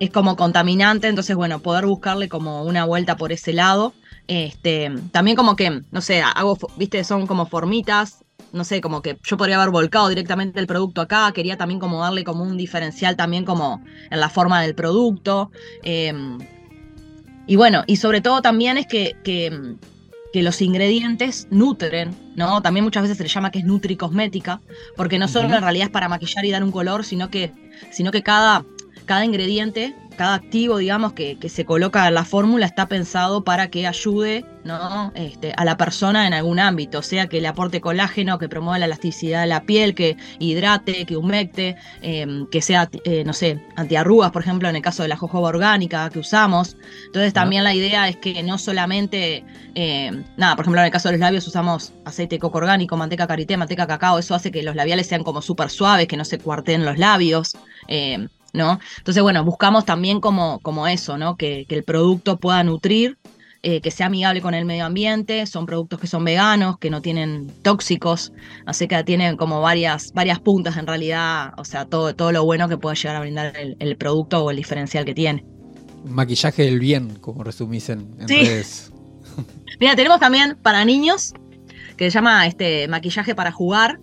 es 0.00 0.10
como 0.10 0.36
contaminante, 0.36 1.08
entonces, 1.08 1.36
bueno, 1.36 1.60
poder 1.60 1.86
buscarle 1.86 2.28
como 2.28 2.62
una 2.64 2.84
vuelta 2.84 3.16
por 3.16 3.32
ese 3.32 3.52
lado. 3.52 3.92
Este, 4.28 4.90
también 5.10 5.36
como 5.36 5.56
que, 5.56 5.82
no 5.90 6.00
sé, 6.00 6.22
hago, 6.22 6.56
viste, 6.76 7.02
son 7.04 7.26
como 7.26 7.46
formitas, 7.46 8.24
no 8.52 8.64
sé, 8.64 8.80
como 8.80 9.02
que 9.02 9.18
yo 9.24 9.36
podría 9.36 9.56
haber 9.56 9.70
volcado 9.70 10.08
directamente 10.08 10.60
el 10.60 10.66
producto 10.66 11.00
acá, 11.00 11.30
quería 11.32 11.56
también 11.56 11.80
como 11.80 12.00
darle 12.00 12.22
como 12.22 12.44
un 12.44 12.56
diferencial 12.56 13.16
también 13.16 13.44
como 13.44 13.82
en 14.10 14.20
la 14.20 14.28
forma 14.28 14.60
del 14.62 14.74
producto. 14.74 15.50
Eh, 15.82 16.12
y 17.46 17.56
bueno, 17.56 17.84
y 17.86 17.96
sobre 17.96 18.20
todo 18.20 18.42
también 18.42 18.78
es 18.78 18.86
que, 18.86 19.16
que, 19.24 20.42
los 20.42 20.62
ingredientes 20.62 21.46
nutren, 21.50 22.16
¿no? 22.36 22.62
También 22.62 22.84
muchas 22.84 23.02
veces 23.02 23.18
se 23.18 23.22
le 23.22 23.28
llama 23.28 23.50
que 23.50 23.58
es 23.58 23.64
nutricosmética, 23.64 24.60
porque 24.96 25.18
no 25.18 25.28
solo 25.28 25.54
en 25.54 25.60
realidad 25.60 25.86
es 25.88 25.92
para 25.92 26.08
maquillar 26.08 26.44
y 26.44 26.50
dar 26.50 26.64
un 26.64 26.72
color, 26.72 27.04
sino 27.04 27.30
que, 27.30 27.52
sino 27.90 28.10
que 28.10 28.22
cada, 28.22 28.64
cada 29.04 29.24
ingrediente 29.26 29.94
cada 30.12 30.34
activo, 30.34 30.78
digamos, 30.78 31.12
que, 31.12 31.36
se 31.48 31.64
coloca 31.64 32.06
en 32.08 32.14
la 32.14 32.24
fórmula 32.24 32.66
está 32.66 32.86
pensado 32.88 33.44
para 33.44 33.68
que 33.68 33.86
ayude 33.86 34.44
¿no? 34.64 35.12
Este, 35.14 35.52
a 35.56 35.64
la 35.64 35.76
persona 35.76 36.26
en 36.26 36.34
algún 36.34 36.60
ámbito, 36.60 37.02
sea 37.02 37.26
que 37.26 37.40
le 37.40 37.48
aporte 37.48 37.80
colágeno, 37.80 38.38
que 38.38 38.48
promueva 38.48 38.78
la 38.78 38.86
elasticidad 38.86 39.42
de 39.42 39.48
la 39.48 39.64
piel, 39.64 39.94
que 39.94 40.16
hidrate, 40.38 41.04
que 41.04 41.16
humecte, 41.16 41.76
em, 42.00 42.46
que 42.46 42.62
sea, 42.62 42.88
eh, 43.04 43.24
no 43.24 43.32
sé, 43.32 43.60
antiarrugas, 43.76 44.30
por 44.30 44.42
ejemplo, 44.42 44.68
en 44.68 44.76
el 44.76 44.82
caso 44.82 45.02
de 45.02 45.08
la 45.08 45.16
jojoba 45.16 45.48
orgánica 45.48 46.08
que 46.10 46.20
usamos. 46.20 46.76
Entonces 47.06 47.32
también 47.32 47.64
la 47.64 47.74
idea 47.74 48.08
es 48.08 48.16
que 48.16 48.42
no 48.42 48.58
solamente, 48.58 49.44
em, 49.74 50.24
nada, 50.36 50.54
por 50.56 50.64
ejemplo, 50.64 50.80
en 50.80 50.86
el 50.86 50.92
caso 50.92 51.08
de 51.08 51.14
los 51.14 51.20
labios 51.20 51.46
usamos 51.46 51.92
aceite 52.04 52.38
coco 52.38 52.58
orgánico, 52.58 52.96
manteca 52.96 53.26
karité, 53.26 53.56
manteca 53.56 53.86
cacao, 53.86 54.18
eso 54.18 54.34
hace 54.34 54.50
que 54.50 54.62
los 54.62 54.76
labiales 54.76 55.06
sean 55.06 55.24
como 55.24 55.42
súper 55.42 55.70
suaves, 55.70 56.06
que 56.06 56.16
no 56.16 56.24
se 56.24 56.38
cuarteen 56.38 56.84
los 56.84 56.98
labios. 56.98 57.56
¿No? 58.52 58.78
Entonces, 58.98 59.22
bueno, 59.22 59.44
buscamos 59.44 59.84
también 59.84 60.20
como, 60.20 60.60
como 60.60 60.86
eso, 60.86 61.18
¿no? 61.18 61.36
Que, 61.36 61.66
el 61.68 61.84
producto 61.84 62.38
pueda 62.38 62.62
nutrir, 62.64 63.18
eh, 63.62 63.80
que 63.80 63.90
sea 63.90 64.06
amigable 64.06 64.42
con 64.42 64.54
el 64.54 64.64
medio 64.64 64.84
ambiente, 64.84 65.46
son 65.46 65.66
productos 65.66 66.00
que 66.00 66.06
son 66.06 66.24
veganos, 66.24 66.78
que 66.78 66.90
no 66.90 67.00
tienen 67.00 67.46
tóxicos, 67.62 68.32
así 68.66 68.88
que 68.88 69.02
tienen 69.04 69.36
como 69.36 69.60
varias, 69.60 70.12
varias 70.12 70.40
puntas 70.40 70.76
en 70.76 70.86
realidad, 70.86 71.52
o 71.56 71.64
sea, 71.64 71.86
todo, 71.86 72.14
todo 72.14 72.32
lo 72.32 72.44
bueno 72.44 72.68
que 72.68 72.76
puede 72.76 72.96
llegar 72.96 73.16
a 73.16 73.20
brindar 73.20 73.54
el, 73.56 73.96
producto 73.96 74.44
o 74.44 74.50
el 74.50 74.56
diferencial 74.56 75.04
que 75.04 75.14
tiene. 75.14 75.44
Maquillaje 76.04 76.64
del 76.64 76.80
bien, 76.80 77.14
como 77.20 77.44
resumís 77.44 77.88
en, 77.88 78.18
redes. 78.18 78.92
Mira, 79.80 79.96
tenemos 79.96 80.18
también 80.20 80.58
para 80.60 80.84
niños, 80.84 81.32
que 81.96 82.10
se 82.10 82.14
llama 82.16 82.46
este 82.46 82.88
maquillaje 82.88 83.34
para 83.34 83.52
jugar, 83.52 84.00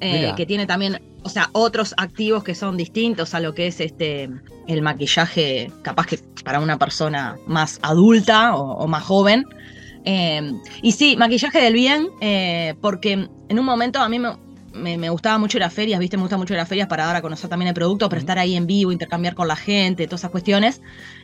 eh, 0.00 0.32
que 0.36 0.46
tiene 0.46 0.66
también 0.66 1.00
o 1.24 1.28
sea, 1.28 1.50
otros 1.52 1.94
activos 1.96 2.44
que 2.44 2.54
son 2.54 2.76
distintos 2.76 3.34
a 3.34 3.40
lo 3.40 3.54
que 3.54 3.66
es 3.68 3.80
este 3.80 4.28
el 4.66 4.82
maquillaje, 4.82 5.70
capaz 5.82 6.06
que 6.06 6.18
para 6.44 6.60
una 6.60 6.78
persona 6.78 7.36
más 7.46 7.78
adulta 7.82 8.54
o, 8.56 8.86
más 8.86 9.02
joven. 9.02 9.44
Eh, 10.04 10.52
y 10.82 10.92
sí, 10.92 11.16
maquillaje 11.16 11.60
del 11.60 11.74
bien, 11.74 12.08
eh, 12.20 12.74
porque 12.80 13.12
en 13.12 13.58
un 13.58 13.64
momento 13.64 14.00
a 14.00 14.08
mí 14.08 14.18
me, 14.18 14.30
me, 14.74 15.10
gustaba 15.10 15.38
mucho 15.38 15.58
ir 15.58 15.64
a 15.64 15.70
ferias, 15.70 16.00
¿viste? 16.00 16.16
Me 16.16 16.22
gusta 16.22 16.36
mucho 16.36 16.54
ir 16.54 16.60
a 16.60 16.66
ferias 16.66 16.88
para 16.88 17.06
dar 17.06 17.16
a 17.16 17.22
conocer 17.22 17.48
también 17.48 17.68
el 17.68 17.74
producto, 17.74 18.08
pero 18.08 18.20
estar 18.20 18.38
ahí 18.38 18.56
en 18.56 18.66
vivo, 18.66 18.92
intercambiar 18.92 19.34
con 19.34 19.48
la 19.48 19.56
gente, 19.56 20.06
todas 20.06 20.20
esas 20.20 20.30
cuestiones. 20.30 20.80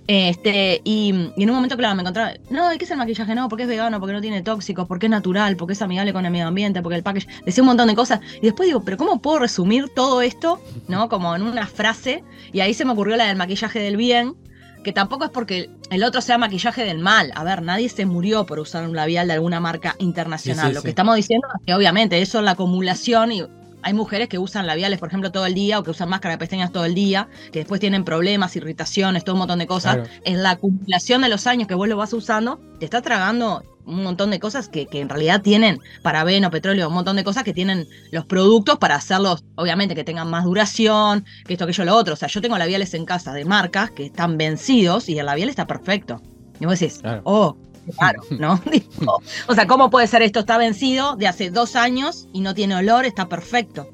Este, 0.07 0.81
y, 0.85 1.11
en 1.11 1.51
un 1.51 1.55
momento, 1.55 1.77
claro, 1.77 1.95
me 1.95 2.03
encontraba, 2.03 2.33
no, 2.51 2.71
¿qué 2.79 2.85
es 2.85 2.91
el 2.91 2.99
maquillaje? 2.99 3.35
No, 3.35 3.49
porque 3.49 3.65
es 3.65 3.69
vegano, 3.69 4.01
porque 4.01 4.13
no 4.13 4.21
tiene 4.21 4.43
tóxicos, 4.43 4.87
porque 4.87 5.07
es 5.07 5.11
natural, 5.11 5.57
porque 5.57 5.75
es 5.75 5.83
amigable 5.83 6.13
con 6.13 6.25
el 6.25 6.31
medio 6.31 6.47
ambiente, 6.47 6.83
porque 6.83 6.97
el 6.97 7.03
package, 7.03 7.27
decía 7.45 7.63
un 7.63 7.69
montón 7.69 7.89
de 7.89 7.95
cosas. 7.95 8.21
Y 8.41 8.47
después 8.47 8.67
digo, 8.67 8.83
pero 8.85 8.97
¿cómo 8.97 9.21
puedo 9.21 9.41
resumir 9.41 9.89
todo 9.95 10.23
esto, 10.23 10.61
no? 10.89 11.09
Como 11.09 11.35
en 11.37 11.43
una 11.43 11.67
frase. 11.67 12.25
Y 12.53 12.61
ahí 12.61 12.75
se 12.75 12.85
me 12.85 12.93
ocurrió 12.93 13.17
la 13.17 13.27
del 13.27 13.37
maquillaje 13.37 13.81
del 13.81 13.97
bien, 13.97 14.35
que 14.83 14.93
tampoco 14.93 15.25
es 15.25 15.31
porque 15.31 15.71
el 15.91 16.05
otro 16.05 16.21
sea 16.21 16.39
maquillaje 16.39 16.85
del 16.85 16.99
mal. 16.99 17.33
A 17.35 17.45
ver, 17.45 17.63
nadie 17.63 17.89
se 17.89 18.07
murió 18.07 18.47
por 18.47 18.59
usar 18.59 18.85
un 18.85 18.95
labial 18.95 19.29
de 19.29 19.35
alguna 19.35 19.61
marca 19.61 19.97
internacional. 19.99 20.75
Lo 20.75 20.83
que 20.83 20.91
estamos 20.91 21.17
diciendo 21.17 21.47
es 21.59 21.67
que 21.67 21.75
obviamente 21.75 22.21
eso 22.21 22.39
es 22.39 22.45
la 22.45 22.53
acumulación 22.53 23.33
y 23.33 23.43
hay 23.83 23.95
mujeres 23.95 24.29
que 24.29 24.39
usan 24.39 24.67
labiales, 24.67 24.99
por 24.99 25.09
ejemplo, 25.09 25.31
todo 25.31 25.47
el 25.47 25.55
día 25.55 25.79
o 25.79 25.83
que 25.83 25.91
usan 25.91 26.09
máscara 26.09 26.35
de 26.35 26.39
pestañas 26.39 26.73
todo 26.73 26.85
el 26.85 26.95
día, 26.95 27.29
que 27.53 27.61
después 27.61 27.81
tienen 27.81 28.05
problemas, 28.05 28.57
irritaciones, 28.57 29.25
todo 29.25 29.35
un 29.35 29.41
montón 29.41 29.59
de 29.59 29.67
cosas. 29.67 30.09
En 30.25 30.43
la 30.43 30.53
acumulación 30.53 31.23
de 31.23 31.29
los 31.29 31.47
años 31.47 31.69
que 31.69 31.75
vos 31.75 31.89
lo 31.89 31.97
vas 31.97 32.13
usando, 32.13 32.61
te 32.79 32.85
está 32.85 33.03
tragando 33.03 33.63
un 33.89 34.03
montón 34.03 34.31
de 34.31 34.39
cosas 34.39 34.69
que, 34.69 34.87
en 34.93 35.09
realidad 35.09 35.41
tienen 35.41 35.81
parabeno, 36.03 36.51
petróleo, 36.51 36.89
un 36.89 36.95
montón 36.95 37.17
de 37.17 37.25
cosas 37.25 37.43
que 37.43 37.55
tienen 37.55 37.89
los 38.13 38.27
productos 38.27 38.79
para 38.79 38.97
hacerlos, 38.97 39.45
obviamente, 39.55 39.95
que 39.95 40.05
tengan 40.05 40.29
más 40.29 40.45
duración, 40.45 41.25
que 41.47 41.55
esto, 41.55 41.65
aquello, 41.65 41.85
lo 41.87 41.97
otro. 41.97 42.15
O 42.15 42.17
sea, 42.17 42.29
yo 42.29 42.43
tengo 42.43 42.59
labiales 42.59 42.93
en 42.95 43.07
casa 43.07 43.33
de 43.33 43.45
marcas 43.45 43.91
que 43.91 44.07
están 44.07 44.37
vencidos 44.37 45.09
y 45.09 45.19
el 45.19 45.27
labial 45.27 45.49
está 45.49 45.67
perfecto. 45.67 46.21
Y 46.61 46.67
vos 46.67 46.79
decís, 46.79 47.01
oh, 47.25 47.57
claro, 47.97 48.23
¿no? 48.31 48.61
o 49.47 49.55
sea, 49.55 49.67
¿cómo 49.67 49.91
puede 49.91 50.07
ser 50.07 50.23
esto? 50.23 50.41
Está 50.41 50.59
vencido 50.59 51.17
de 51.17 51.29
hace 51.29 51.51
dos 51.51 51.77
años 51.77 52.29
y 52.33 52.41
no 52.41 52.55
tiene 52.55 52.77
olor, 52.77 53.05
está 53.05 53.29
perfecto. 53.29 53.91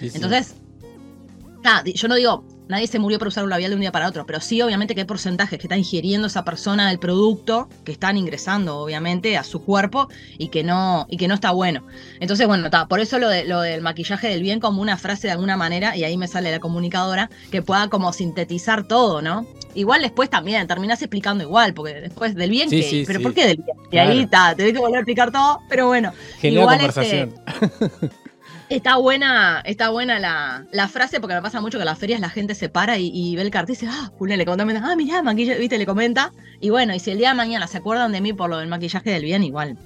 Entonces, 0.00 0.54
yo 1.94 2.08
no 2.08 2.14
digo, 2.16 2.44
nadie 2.74 2.86
se 2.86 2.98
murió 2.98 3.18
por 3.18 3.28
usar 3.28 3.44
un 3.44 3.50
labial 3.50 3.70
de 3.70 3.76
un 3.76 3.80
día 3.80 3.92
para 3.92 4.08
otro, 4.08 4.26
pero 4.26 4.40
sí, 4.40 4.60
obviamente, 4.60 4.94
que 4.94 5.02
hay 5.02 5.06
porcentajes 5.06 5.58
que 5.58 5.66
está 5.66 5.76
ingiriendo 5.76 6.26
esa 6.26 6.44
persona 6.44 6.88
del 6.88 6.98
producto, 6.98 7.68
que 7.84 7.92
están 7.92 8.16
ingresando, 8.16 8.78
obviamente, 8.78 9.36
a 9.36 9.44
su 9.44 9.64
cuerpo 9.64 10.08
y 10.38 10.48
que 10.48 10.64
no, 10.64 11.06
y 11.08 11.16
que 11.16 11.28
no 11.28 11.34
está 11.34 11.52
bueno. 11.52 11.86
Entonces, 12.20 12.46
bueno, 12.46 12.66
está, 12.66 12.86
por 12.86 13.00
eso 13.00 13.18
lo, 13.18 13.28
de, 13.28 13.44
lo 13.44 13.60
del 13.60 13.80
maquillaje 13.80 14.28
del 14.28 14.42
bien 14.42 14.60
como 14.60 14.82
una 14.82 14.96
frase 14.96 15.28
de 15.28 15.32
alguna 15.32 15.56
manera, 15.56 15.96
y 15.96 16.04
ahí 16.04 16.16
me 16.16 16.28
sale 16.28 16.50
la 16.50 16.58
comunicadora, 16.58 17.30
que 17.50 17.62
pueda 17.62 17.88
como 17.88 18.12
sintetizar 18.12 18.86
todo, 18.88 19.22
¿no? 19.22 19.46
Igual 19.74 20.02
después 20.02 20.28
también, 20.28 20.66
terminás 20.66 21.00
explicando 21.02 21.44
igual, 21.44 21.74
porque 21.74 21.94
después 21.94 22.34
del 22.34 22.50
bien, 22.50 22.68
que, 22.70 23.04
pero 23.06 23.20
¿por 23.20 23.34
qué 23.34 23.46
del 23.46 23.56
bien? 23.58 23.76
Y 23.90 23.98
ahí 23.98 24.20
está, 24.20 24.54
te 24.54 24.72
que 24.72 24.78
volver 24.78 24.96
a 24.96 25.00
explicar 25.00 25.30
todo, 25.30 25.60
pero 25.68 25.86
bueno. 25.86 26.12
igual 26.42 26.80
este, 26.80 27.28
conversación. 27.30 28.10
Está 28.70 28.96
buena, 28.96 29.60
está 29.66 29.90
buena 29.90 30.18
la, 30.18 30.88
frase 30.88 31.20
porque 31.20 31.34
me 31.34 31.42
pasa 31.42 31.60
mucho 31.60 31.78
que 31.78 31.82
en 31.82 31.86
las 31.86 31.98
ferias 31.98 32.20
la 32.20 32.30
gente 32.30 32.54
se 32.54 32.68
para 32.68 32.98
y, 32.98 33.36
ve 33.36 33.42
el 33.42 33.50
cartel 33.50 33.74
y 33.74 33.78
dice, 33.78 33.92
ah, 33.92 34.10
Julián 34.18 34.38
le 34.38 34.46
comenta, 34.46 34.80
ah, 34.82 34.96
mirá, 34.96 35.22
maquillaje, 35.22 35.60
viste, 35.60 35.76
le 35.76 35.86
comenta. 35.86 36.32
Y 36.60 36.70
bueno, 36.70 36.94
y 36.94 37.00
si 37.00 37.10
el 37.10 37.18
día 37.18 37.30
de 37.30 37.34
mañana 37.34 37.66
se 37.66 37.78
acuerdan 37.78 38.12
de 38.12 38.20
mí 38.20 38.32
por 38.32 38.48
lo 38.48 38.56
del 38.56 38.68
maquillaje 38.68 39.10
del 39.10 39.24
bien, 39.24 39.42
igual. 39.42 39.76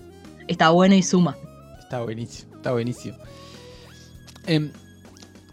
Está 0.47 0.71
bueno 0.71 0.95
y 0.95 1.03
suma. 1.03 1.37
Está 1.81 2.03
buenísimo, 2.03 2.57
está 2.57 2.73
buenísimo. 2.73 3.17
Em, 4.47 4.71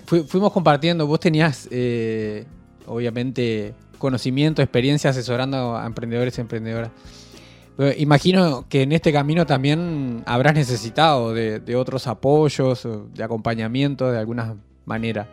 fuimos 0.05 0.53
compartiendo, 0.53 1.07
vos 1.07 1.19
tenías, 1.19 1.67
eh, 1.71 2.45
obviamente, 2.85 3.73
conocimiento, 3.97 4.61
experiencia 4.61 5.09
asesorando 5.09 5.75
a 5.75 5.85
emprendedores 5.85 6.38
y 6.38 6.41
emprendedoras. 6.41 6.91
Imagino 7.97 8.65
que 8.69 8.83
en 8.83 8.93
este 8.93 9.11
camino 9.11 9.45
también 9.45 10.23
habrás 10.25 10.53
necesitado 10.53 11.33
de, 11.33 11.75
otros 11.75 12.07
apoyos, 12.07 12.88
de 13.13 13.23
acompañamiento 13.23 14.09
de 14.11 14.19
alguna 14.19 14.55
manera. 14.85 15.27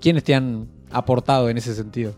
¿Quiénes 0.00 0.24
te 0.24 0.34
han 0.34 0.68
aportado 0.90 1.48
en 1.48 1.56
ese 1.56 1.74
sentido? 1.74 2.14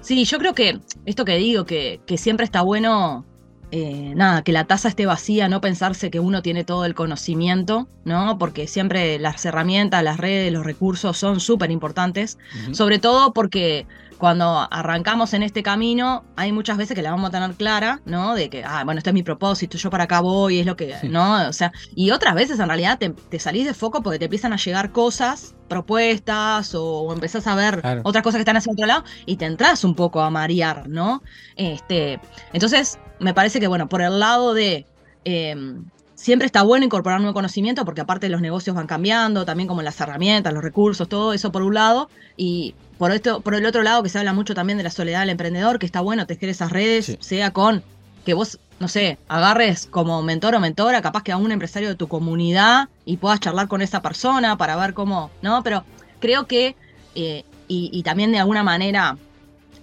Sí, 0.00 0.24
yo 0.24 0.38
creo 0.38 0.54
que 0.54 0.80
esto 1.04 1.24
que 1.24 1.36
digo, 1.36 1.66
que, 1.66 2.00
siempre 2.16 2.44
está 2.44 2.62
bueno, 2.62 3.26
eh, 3.70 4.14
nada, 4.14 4.42
que 4.42 4.52
la 4.52 4.64
taza 4.64 4.88
esté 4.88 5.04
vacía, 5.04 5.48
no 5.48 5.60
pensarse 5.60 6.10
que 6.10 6.20
uno 6.20 6.40
tiene 6.40 6.64
todo 6.64 6.86
el 6.86 6.94
conocimiento, 6.94 7.86
¿no? 8.04 8.38
Porque 8.38 8.66
siempre 8.66 9.18
las 9.18 9.44
herramientas, 9.44 10.02
las 10.02 10.16
redes, 10.16 10.52
los 10.52 10.64
recursos 10.64 11.18
son 11.18 11.40
súper 11.40 11.70
importantes, 11.70 12.38
sobre 12.72 12.98
todo 12.98 13.34
porque 13.34 13.86
cuando 14.18 14.66
arrancamos 14.70 15.34
en 15.34 15.42
este 15.42 15.62
camino, 15.62 16.24
hay 16.36 16.52
muchas 16.52 16.76
veces 16.76 16.94
que 16.94 17.02
la 17.02 17.10
vamos 17.10 17.28
a 17.28 17.32
tener 17.32 17.54
clara, 17.54 18.00
¿no? 18.04 18.34
De 18.34 18.48
que, 18.48 18.64
ah, 18.64 18.82
bueno, 18.84 18.98
este 18.98 19.10
es 19.10 19.14
mi 19.14 19.22
propósito, 19.22 19.76
yo 19.76 19.90
para 19.90 20.04
acá 20.04 20.20
voy, 20.20 20.60
es 20.60 20.66
lo 20.66 20.76
que, 20.76 20.94
¿no? 21.04 21.48
O 21.48 21.52
sea, 21.52 21.72
y 21.94 22.10
otras 22.10 22.34
veces 22.34 22.58
en 22.58 22.68
realidad 22.68 22.98
te, 22.98 23.38
salís 23.38 23.66
de 23.66 23.74
foco 23.74 24.02
porque 24.02 24.18
te 24.18 24.24
empiezan 24.26 24.52
a 24.52 24.56
llegar 24.56 24.92
cosas, 24.92 25.54
propuestas, 25.68 26.74
o, 26.74 27.12
empezás 27.12 27.46
a 27.46 27.54
ver 27.54 27.82
otras 28.04 28.22
cosas 28.22 28.38
que 28.38 28.42
están 28.42 28.56
hacia 28.56 28.72
otro 28.72 28.86
lado, 28.86 29.04
y 29.26 29.36
te 29.36 29.44
entras 29.44 29.84
un 29.84 29.94
poco 29.94 30.20
a 30.20 30.30
marear, 30.30 30.88
¿no? 30.88 31.22
Este, 31.56 32.20
entonces, 32.52 32.98
me 33.20 33.34
parece 33.34 33.60
que, 33.60 33.66
bueno, 33.66 33.88
por 33.88 34.02
el 34.02 34.18
lado 34.18 34.54
de 34.54 34.86
em, 35.24 35.84
siempre 36.16 36.46
está 36.46 36.62
bueno 36.62 36.84
incorporar 36.84 37.20
nuevo 37.20 37.34
conocimiento 37.34 37.84
porque 37.84 38.00
aparte 38.00 38.28
los 38.28 38.40
negocios 38.40 38.74
van 38.74 38.88
cambiando, 38.88 39.44
también 39.44 39.68
como 39.68 39.82
las 39.82 40.00
herramientas, 40.00 40.52
los 40.52 40.64
recursos, 40.64 41.08
todo 41.08 41.32
eso 41.32 41.52
por 41.52 41.62
un 41.62 41.74
lado. 41.74 42.10
Y 42.36 42.74
por, 42.98 43.12
esto, 43.12 43.40
por 43.40 43.54
el 43.54 43.64
otro 43.64 43.82
lado 43.82 44.02
que 44.02 44.08
se 44.08 44.18
habla 44.18 44.32
mucho 44.32 44.54
también 44.54 44.78
de 44.78 44.84
la 44.84 44.90
soledad 44.90 45.20
del 45.20 45.30
emprendedor, 45.30 45.78
que 45.78 45.86
está 45.86 46.00
bueno 46.00 46.26
tejer 46.26 46.48
esas 46.48 46.72
redes, 46.72 47.16
sea 47.20 47.52
con 47.52 47.84
que 48.24 48.34
vos, 48.34 48.58
no 48.80 48.88
sé, 48.88 49.18
agarres 49.28 49.86
como 49.86 50.20
mentor 50.22 50.56
o 50.56 50.60
mentora, 50.60 51.00
capaz 51.00 51.22
que 51.22 51.30
a 51.30 51.36
un 51.36 51.52
empresario 51.52 51.88
de 51.88 51.94
tu 51.94 52.08
comunidad 52.08 52.88
y 53.04 53.18
puedas 53.18 53.38
charlar 53.38 53.68
con 53.68 53.82
esa 53.82 54.02
persona 54.02 54.56
para 54.56 54.74
ver 54.74 54.94
cómo, 54.94 55.30
¿no? 55.42 55.62
Pero 55.62 55.84
creo 56.18 56.48
que, 56.48 56.74
eh, 57.14 57.44
y, 57.68 57.90
y 57.92 58.02
también 58.02 58.32
de 58.32 58.40
alguna 58.40 58.64
manera 58.64 59.16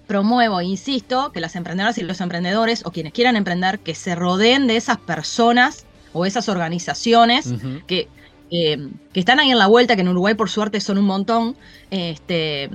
promuevo 0.08 0.60
e 0.60 0.65
insisto 0.65 1.32
que 1.32 1.39
las 1.39 1.56
emprendedoras 1.56 1.98
y 1.98 2.04
los 2.04 2.19
emprendedores 2.19 2.86
o 2.86 2.91
quienes 2.91 3.13
quieran 3.13 3.38
emprender 3.38 3.80
que 3.80 3.96
se 3.96 4.15
rodeen 4.15 4.67
de 4.67 4.76
esas 4.76 4.98
personas 4.98 5.86
o 6.13 6.26
esas 6.26 6.47
organizaciones 6.49 7.54
que, 7.88 8.08
eh, 8.52 8.89
que 9.12 9.19
están 9.19 9.39
ahí 9.39 9.52
en 9.52 9.60
la 9.60 9.67
vuelta, 9.67 9.95
que 9.95 10.02
en 10.02 10.10
Uruguay 10.10 10.36
por 10.36 10.49
suerte 10.49 10.80
son 10.80 10.97
un 10.97 11.06
montón, 11.06 11.56
este, 11.91 12.69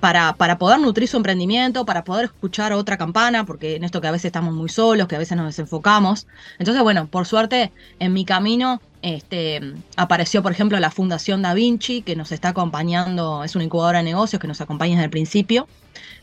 para, 0.00 0.34
para, 0.34 0.58
poder 0.58 0.78
nutrir 0.80 1.08
su 1.08 1.16
emprendimiento, 1.16 1.84
para 1.84 2.04
poder 2.04 2.26
escuchar 2.26 2.72
otra 2.72 2.96
campana, 2.96 3.44
porque 3.44 3.76
en 3.76 3.84
esto 3.84 4.00
que 4.00 4.06
a 4.06 4.12
veces 4.12 4.26
estamos 4.26 4.54
muy 4.54 4.68
solos, 4.68 5.08
que 5.08 5.16
a 5.16 5.18
veces 5.18 5.36
nos 5.36 5.46
desenfocamos. 5.46 6.26
Entonces, 6.58 6.82
bueno, 6.82 7.08
por 7.08 7.26
suerte 7.26 7.72
en 7.98 8.12
mi 8.12 8.24
camino 8.24 8.80
este, 9.02 9.60
apareció, 9.96 10.42
por 10.42 10.52
ejemplo, 10.52 10.78
la 10.80 10.90
Fundación 10.90 11.42
Da 11.42 11.54
Vinci, 11.54 12.02
que 12.02 12.16
nos 12.16 12.32
está 12.32 12.48
acompañando, 12.48 13.44
es 13.44 13.54
una 13.54 13.64
incubadora 13.64 13.98
de 13.98 14.04
negocios 14.04 14.40
que 14.40 14.48
nos 14.48 14.60
acompaña 14.60 14.92
desde 14.92 15.04
el 15.04 15.10
principio. 15.10 15.68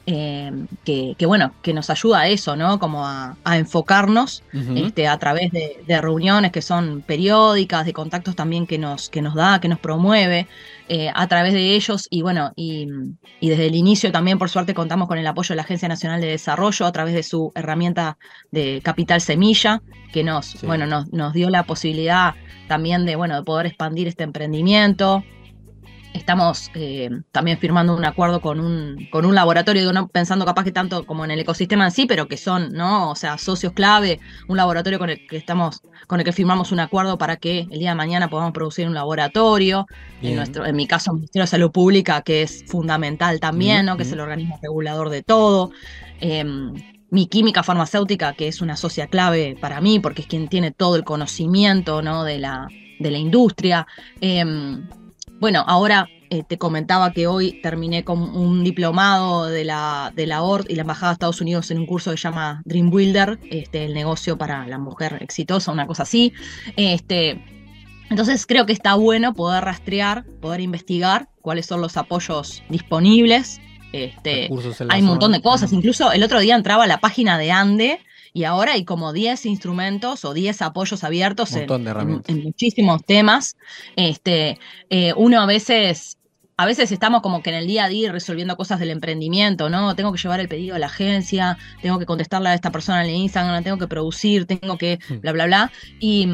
Eh, 0.07 0.51
que, 0.83 1.25
bueno, 1.25 1.53
que 1.63 1.73
nos 1.73 1.89
ayuda 1.89 2.21
a 2.21 2.27
eso, 2.27 2.55
¿no? 2.55 2.77
Como 2.77 3.07
a, 3.07 3.35
enfocarnos 3.45 4.43
este, 4.75 5.07
a 5.07 5.17
través 5.17 5.51
de, 5.51 5.99
reuniones 5.99 6.51
que 6.51 6.61
son 6.61 7.01
periódicas, 7.01 7.87
de 7.87 7.93
contactos 7.93 8.35
también 8.35 8.67
que 8.67 8.77
nos, 8.77 9.09
que 9.09 9.23
nos 9.23 9.33
da, 9.33 9.59
que 9.59 9.67
nos 9.67 9.79
promueve, 9.79 10.47
eh, 10.89 11.09
a 11.13 11.27
través 11.27 11.53
de 11.53 11.73
ellos 11.73 12.07
y 12.11 12.21
bueno, 12.21 12.51
y, 12.55 12.87
desde 13.41 13.65
el 13.65 13.73
inicio 13.73 14.11
también 14.11 14.37
por 14.37 14.49
suerte 14.49 14.75
contamos 14.75 15.07
con 15.07 15.17
el 15.17 15.25
apoyo 15.25 15.49
de 15.49 15.55
la 15.55 15.63
Agencia 15.63 15.87
Nacional 15.87 16.21
de 16.21 16.27
Desarrollo 16.27 16.85
a 16.85 16.91
través 16.91 17.15
de 17.15 17.23
su 17.23 17.51
herramienta 17.55 18.19
de 18.51 18.81
Capital 18.83 19.21
Semilla, 19.21 19.81
que 20.13 20.23
nos, 20.23 20.61
bueno, 20.61 20.85
nos, 20.85 21.11
nos 21.13 21.33
dio 21.33 21.49
la 21.49 21.63
posibilidad 21.63 22.35
también 22.67 23.05
de, 23.05 23.15
bueno, 23.15 23.35
de 23.35 23.43
poder 23.43 23.65
expandir 23.65 24.07
este 24.07 24.23
emprendimiento. 24.23 25.23
Estamos 26.25 26.71
eh, 26.73 27.11
también 27.31 27.59
firmando 27.59 27.95
un 27.95 28.03
acuerdo 28.03 28.41
con 28.41 28.59
un, 28.59 29.07
con 29.11 29.27
un 29.27 29.35
laboratorio, 29.35 29.93
no 29.93 30.07
pensando 30.07 30.43
capaz 30.43 30.63
que 30.63 30.71
tanto 30.71 31.05
como 31.05 31.23
en 31.23 31.29
el 31.29 31.39
ecosistema 31.39 31.85
en 31.85 31.91
sí, 31.91 32.07
pero 32.07 32.27
que 32.27 32.35
son, 32.35 32.73
¿no? 32.73 33.11
O 33.11 33.15
sea, 33.15 33.37
socios 33.37 33.73
clave, 33.73 34.19
un 34.47 34.57
laboratorio 34.57 34.97
con 34.97 35.11
el 35.11 35.27
que 35.27 35.37
estamos, 35.37 35.83
con 36.07 36.19
el 36.19 36.25
que 36.25 36.31
firmamos 36.31 36.71
un 36.71 36.79
acuerdo 36.79 37.19
para 37.19 37.37
que 37.37 37.67
el 37.69 37.77
día 37.77 37.89
de 37.89 37.95
mañana 37.95 38.27
podamos 38.27 38.53
producir 38.53 38.87
un 38.87 38.95
laboratorio. 38.95 39.85
En 40.23 40.37
nuestro, 40.37 40.65
en 40.65 40.75
mi 40.75 40.87
caso, 40.87 41.11
el 41.11 41.17
Ministerio 41.17 41.43
de 41.43 41.47
Salud 41.47 41.71
Pública, 41.71 42.23
que 42.23 42.41
es 42.41 42.65
fundamental 42.65 43.39
también, 43.39 43.85
¿no? 43.85 43.95
Que 43.95 44.01
es 44.01 44.11
el 44.11 44.19
organismo 44.19 44.57
regulador 44.63 45.11
de 45.11 45.21
todo. 45.21 45.69
Em, 46.21 46.73
mi 47.11 47.27
química 47.27 47.61
farmacéutica, 47.61 48.33
que 48.33 48.47
es 48.47 48.61
una 48.61 48.77
socia 48.77 49.05
clave 49.05 49.55
para 49.61 49.79
mí, 49.79 49.99
porque 49.99 50.23
es 50.23 50.27
quien 50.27 50.47
tiene 50.47 50.71
todo 50.71 50.95
el 50.95 51.03
conocimiento 51.03 52.01
¿no? 52.01 52.23
de, 52.23 52.39
la, 52.39 52.67
de 52.97 53.11
la 53.11 53.19
industria. 53.19 53.85
Em, 54.21 54.87
bueno, 55.45 55.63
ahora 55.67 56.09
eh, 56.31 56.41
te 56.41 56.57
comentaba 56.57 57.11
que 57.11 57.27
hoy 57.27 57.61
terminé 57.61 58.03
con 58.03 58.35
un 58.35 58.63
diplomado 58.63 59.45
de 59.45 59.63
la, 59.63 60.11
de 60.15 60.25
la 60.25 60.41
ORT 60.41 60.71
y 60.71 60.73
la 60.73 60.81
Embajada 60.81 61.11
de 61.11 61.13
Estados 61.13 61.39
Unidos 61.39 61.69
en 61.69 61.77
un 61.77 61.85
curso 61.85 62.09
que 62.09 62.17
se 62.17 62.23
llama 62.23 62.63
Dream 62.65 62.89
Builder, 62.89 63.37
este, 63.51 63.85
el 63.85 63.93
negocio 63.93 64.39
para 64.39 64.65
la 64.65 64.79
mujer 64.79 65.19
exitosa, 65.21 65.71
una 65.71 65.85
cosa 65.85 66.01
así. 66.01 66.33
Este, 66.77 67.45
entonces 68.09 68.47
creo 68.47 68.65
que 68.65 68.73
está 68.73 68.95
bueno 68.95 69.35
poder 69.35 69.63
rastrear, 69.65 70.25
poder 70.41 70.61
investigar 70.61 71.29
cuáles 71.41 71.67
son 71.67 71.79
los 71.79 71.95
apoyos 71.95 72.63
disponibles. 72.69 73.61
Este, 73.93 74.49
hay 74.89 75.01
un 75.01 75.07
montón 75.07 75.31
de 75.31 75.43
cosas. 75.43 75.73
Incluso 75.73 76.11
el 76.11 76.23
otro 76.23 76.39
día 76.39 76.55
entraba 76.55 76.85
a 76.85 76.87
la 76.87 76.99
página 76.99 77.37
de 77.37 77.51
Ande 77.51 77.99
y 78.35 78.43
ahora 78.43 78.73
hay 78.73 78.83
como 78.83 79.13
10 79.13 79.45
instrumentos 79.45 80.25
o 80.25 80.33
10 80.33 80.61
apoyos 80.61 81.05
abiertos 81.05 81.55
en, 81.55 81.67
muchísimos 82.43 83.01
temas. 83.05 83.55
Este, 83.95 84.59
eh, 84.89 85.13
uno 85.15 85.39
a 85.39 85.45
veces 85.45 86.17
a 86.57 86.65
veces 86.65 86.91
estamos 86.91 87.21
como 87.21 87.41
que 87.41 87.49
en 87.49 87.55
el 87.55 87.67
día 87.67 87.85
a 87.85 87.89
día 87.89 88.11
resolviendo 88.11 88.57
cosas 88.57 88.79
del 88.79 88.89
emprendimiento, 88.89 89.69
¿no? 89.69 89.95
Tengo 89.95 90.11
que 90.11 90.21
llevar 90.21 90.41
el 90.41 90.49
pedido 90.49 90.75
a 90.75 90.79
la 90.79 90.87
agencia, 90.87 91.57
tengo 91.81 91.97
que 91.97 92.05
contestarle 92.05 92.49
a 92.49 92.53
esta 92.53 92.71
persona 92.71 93.05
en 93.05 93.15
Instagram, 93.15 93.63
tengo 93.63 93.77
que 93.77 93.87
producir, 93.87 94.45
tengo 94.45 94.77
que 94.77 94.99
mm. 95.09 95.19
bla, 95.21 95.31
bla, 95.31 95.45
bla. 95.45 95.71
Y, 95.99 96.27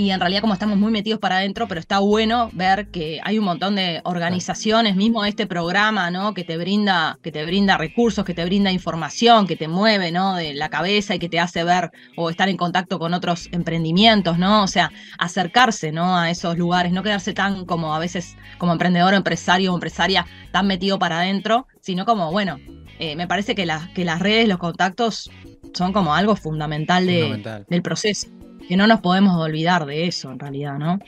y 0.00 0.10
en 0.10 0.18
realidad 0.18 0.40
como 0.40 0.54
estamos 0.54 0.78
muy 0.78 0.90
metidos 0.90 1.20
para 1.20 1.36
adentro, 1.36 1.68
pero 1.68 1.78
está 1.78 1.98
bueno 1.98 2.48
ver 2.54 2.88
que 2.88 3.20
hay 3.22 3.38
un 3.38 3.44
montón 3.44 3.76
de 3.76 4.00
organizaciones, 4.04 4.96
mismo 4.96 5.26
este 5.26 5.46
programa, 5.46 6.10
¿no? 6.10 6.32
Que 6.32 6.42
te 6.42 6.56
brinda, 6.56 7.18
que 7.22 7.30
te 7.30 7.44
brinda 7.44 7.76
recursos, 7.76 8.24
que 8.24 8.32
te 8.32 8.42
brinda 8.46 8.72
información, 8.72 9.46
que 9.46 9.56
te 9.56 9.68
mueve, 9.68 10.10
¿no? 10.10 10.36
De 10.36 10.54
la 10.54 10.70
cabeza 10.70 11.14
y 11.14 11.18
que 11.18 11.28
te 11.28 11.38
hace 11.38 11.64
ver 11.64 11.90
o 12.16 12.30
estar 12.30 12.48
en 12.48 12.56
contacto 12.56 12.98
con 12.98 13.12
otros 13.12 13.50
emprendimientos, 13.52 14.38
¿no? 14.38 14.62
O 14.62 14.68
sea, 14.68 14.90
acercarse, 15.18 15.92
¿no? 15.92 16.16
A 16.16 16.30
esos 16.30 16.56
lugares, 16.56 16.92
no 16.92 17.02
quedarse 17.02 17.34
tan 17.34 17.66
como 17.66 17.94
a 17.94 17.98
veces 17.98 18.38
como 18.56 18.72
emprendedor, 18.72 19.12
empresario 19.12 19.70
o 19.70 19.74
empresaria 19.74 20.24
tan 20.50 20.66
metido 20.66 20.98
para 20.98 21.18
adentro, 21.18 21.66
sino 21.82 22.06
como, 22.06 22.30
bueno, 22.30 22.56
eh, 22.98 23.16
me 23.16 23.28
parece 23.28 23.54
que, 23.54 23.68
que 23.94 24.04
las 24.06 24.18
redes, 24.18 24.48
los 24.48 24.56
contactos 24.56 25.30
son 25.74 25.92
como 25.92 26.14
algo 26.14 26.36
fundamental, 26.36 27.06
de, 27.06 27.64
del 27.68 27.82
proceso 27.82 28.28
que 28.70 28.76
no 28.76 28.86
nos 28.86 29.00
podemos 29.00 29.36
olvidar 29.36 29.84
de 29.84 30.06
eso 30.06 30.30
en 30.30 30.38
realidad, 30.38 30.78
¿no? 30.78 31.00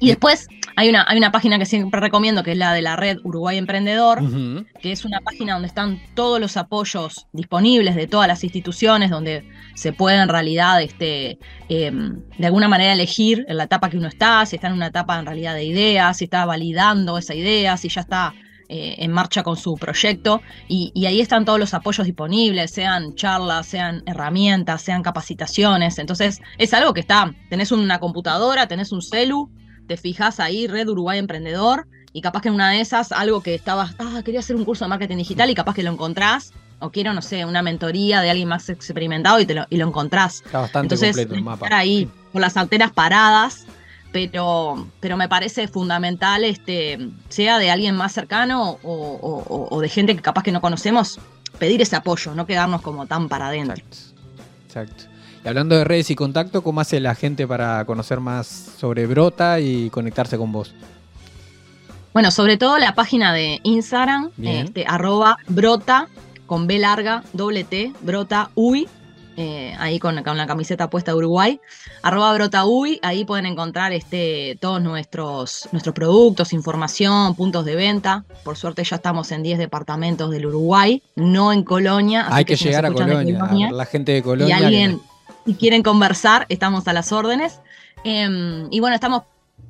Y 0.00 0.08
después 0.08 0.48
hay 0.76 0.90
una, 0.90 1.06
hay 1.08 1.16
una 1.16 1.32
página 1.32 1.58
que 1.58 1.64
siempre 1.64 1.98
recomiendo, 1.98 2.42
que 2.42 2.52
es 2.52 2.58
la 2.58 2.74
de 2.74 2.82
la 2.82 2.94
red 2.94 3.16
Uruguay 3.24 3.56
Emprendedor, 3.56 4.20
que 4.82 4.92
es 4.92 5.06
una 5.06 5.20
página 5.20 5.54
donde 5.54 5.68
están 5.68 5.98
todos 6.14 6.38
los 6.38 6.58
apoyos 6.58 7.26
disponibles 7.32 7.94
de 7.94 8.06
todas 8.06 8.28
las 8.28 8.44
instituciones, 8.44 9.08
donde 9.08 9.48
se 9.74 9.94
puede 9.94 10.18
en 10.18 10.28
realidad 10.28 10.82
este, 10.82 11.38
em, 11.70 12.20
de 12.36 12.46
alguna 12.46 12.68
manera 12.68 12.92
elegir 12.92 13.46
en 13.48 13.56
la 13.56 13.64
etapa 13.64 13.88
que 13.88 13.96
uno 13.96 14.08
está, 14.08 14.44
si 14.44 14.56
está 14.56 14.68
en 14.68 14.74
una 14.74 14.88
etapa 14.88 15.18
en 15.18 15.24
realidad 15.24 15.54
de 15.54 15.64
ideas, 15.64 16.18
si 16.18 16.24
está 16.24 16.44
validando 16.44 17.16
esa 17.16 17.34
idea, 17.34 17.78
si 17.78 17.88
ya 17.88 18.02
está 18.02 18.34
eh, 18.74 19.04
en 19.04 19.12
marcha 19.12 19.42
con 19.42 19.58
su 19.58 19.76
proyecto 19.76 20.40
y, 20.66 21.04
ahí 21.04 21.20
están 21.20 21.44
todos 21.44 21.58
los 21.58 21.74
apoyos 21.74 22.06
disponibles, 22.06 22.70
sean 22.70 23.14
charlas, 23.16 23.66
sean 23.66 24.02
herramientas, 24.06 24.80
sean 24.80 25.02
capacitaciones. 25.02 25.98
Entonces 25.98 26.40
es 26.56 26.72
algo 26.72 26.94
que 26.94 27.00
está, 27.00 27.34
tenés 27.50 27.70
una 27.70 28.00
computadora, 28.00 28.68
tenés 28.68 28.90
un 28.90 29.02
celu, 29.02 29.50
te 29.86 29.98
fijas 29.98 30.40
ahí, 30.40 30.68
Red 30.68 30.88
Uruguay 30.88 31.18
Emprendedor, 31.18 31.86
y 32.14 32.22
capaz 32.22 32.40
que 32.40 32.48
en 32.48 32.54
una 32.54 32.70
de 32.70 32.80
esas 32.80 33.12
algo 33.12 33.42
que 33.42 33.54
estabas, 33.54 33.94
ah, 33.98 34.22
quería 34.24 34.40
hacer 34.40 34.56
un 34.56 34.64
curso 34.64 34.86
de 34.86 34.88
marketing 34.88 35.18
digital 35.18 35.50
y 35.50 35.54
capaz 35.54 35.74
que 35.74 35.82
lo 35.82 35.92
encontrás, 35.92 36.54
o 36.78 36.90
quiero, 36.90 37.12
no 37.12 37.20
sé, 37.20 37.44
una 37.44 37.60
mentoría 37.60 38.22
de 38.22 38.30
alguien 38.30 38.48
más 38.48 38.70
experimentado 38.70 39.38
y, 39.38 39.44
te 39.44 39.52
lo, 39.52 39.66
y 39.68 39.76
lo 39.76 39.86
encontrás. 39.86 40.36
Está 40.46 40.60
bastante 40.60 40.94
Entonces, 40.94 41.14
completo 41.14 41.34
el 41.34 41.42
mapa. 41.42 41.66
Estar 41.66 41.78
ahí 41.78 42.08
con 42.32 42.40
las 42.40 42.56
antenas 42.56 42.90
paradas 42.92 43.66
pero, 44.12 44.86
pero 45.00 45.16
me 45.16 45.28
parece 45.28 45.66
fundamental, 45.66 46.44
este, 46.44 47.10
sea 47.28 47.58
de 47.58 47.70
alguien 47.70 47.96
más 47.96 48.12
cercano 48.12 48.78
o, 48.82 49.80
de 49.80 49.88
gente 49.88 50.14
que 50.14 50.22
capaz 50.22 50.42
que 50.42 50.52
no 50.52 50.60
conocemos, 50.60 51.18
pedir 51.58 51.80
ese 51.82 51.96
apoyo, 51.96 52.34
no 52.34 52.46
quedarnos 52.46 52.82
como 52.82 53.06
tan 53.06 53.28
para 53.28 53.48
adentro. 53.48 53.82
Exacto. 54.66 55.04
Y 55.44 55.48
hablando 55.48 55.76
de 55.76 55.84
redes 55.84 56.10
y 56.10 56.14
contacto, 56.14 56.62
¿cómo 56.62 56.80
hace 56.80 57.00
la 57.00 57.14
gente 57.14 57.46
para 57.48 57.84
conocer 57.84 58.20
más 58.20 58.46
sobre 58.46 59.06
Brota 59.06 59.58
y 59.58 59.90
conectarse 59.90 60.38
con 60.38 60.52
vos? 60.52 60.74
Bueno, 62.12 62.30
sobre 62.30 62.58
todo 62.58 62.78
la 62.78 62.94
página 62.94 63.32
de 63.32 63.60
Instagram, 63.62 64.30
este, 64.42 64.84
arroba 64.86 65.38
brota, 65.48 66.08
con 66.46 66.66
B 66.66 66.78
larga, 66.78 67.24
doble 67.32 67.64
T, 67.64 67.92
brota, 68.02 68.50
uy, 68.54 68.86
eh, 69.36 69.74
ahí 69.78 69.98
con, 69.98 70.14
la 70.14 70.46
camiseta 70.46 70.90
puesta 70.90 71.12
de 71.12 71.18
Uruguay, 71.18 71.60
arroba 72.02 72.34
brotaui, 72.34 73.00
ahí 73.02 73.24
pueden 73.24 73.46
encontrar 73.46 73.92
este, 73.92 74.58
todos 74.60 74.82
nuestros, 74.82 75.68
nuestros 75.72 75.94
productos, 75.94 76.52
información, 76.52 77.34
puntos 77.34 77.64
de 77.64 77.74
venta. 77.74 78.24
Por 78.44 78.56
suerte 78.56 78.84
ya 78.84 78.96
estamos 78.96 79.32
en 79.32 79.42
10 79.42 79.58
departamentos 79.58 80.30
del 80.30 80.46
Uruguay, 80.46 81.02
no 81.16 81.52
en 81.52 81.62
Colonia. 81.62 82.26
Hay 82.30 82.44
que, 82.44 82.56
llegar 82.56 82.84
a 82.84 82.92
Colonia, 82.92 83.70
la 83.70 83.86
gente 83.86 84.12
de 84.12 84.22
Colonia. 84.22 84.58
Y 84.58 84.64
alguien, 84.64 85.00
si 85.46 85.54
quieren 85.54 85.82
conversar, 85.82 86.46
estamos 86.48 86.86
a 86.86 86.92
las 86.92 87.12
órdenes. 87.12 87.60
Em, 88.04 88.68
y 88.70 88.80
bueno, 88.80 88.94
estamos 88.94 89.22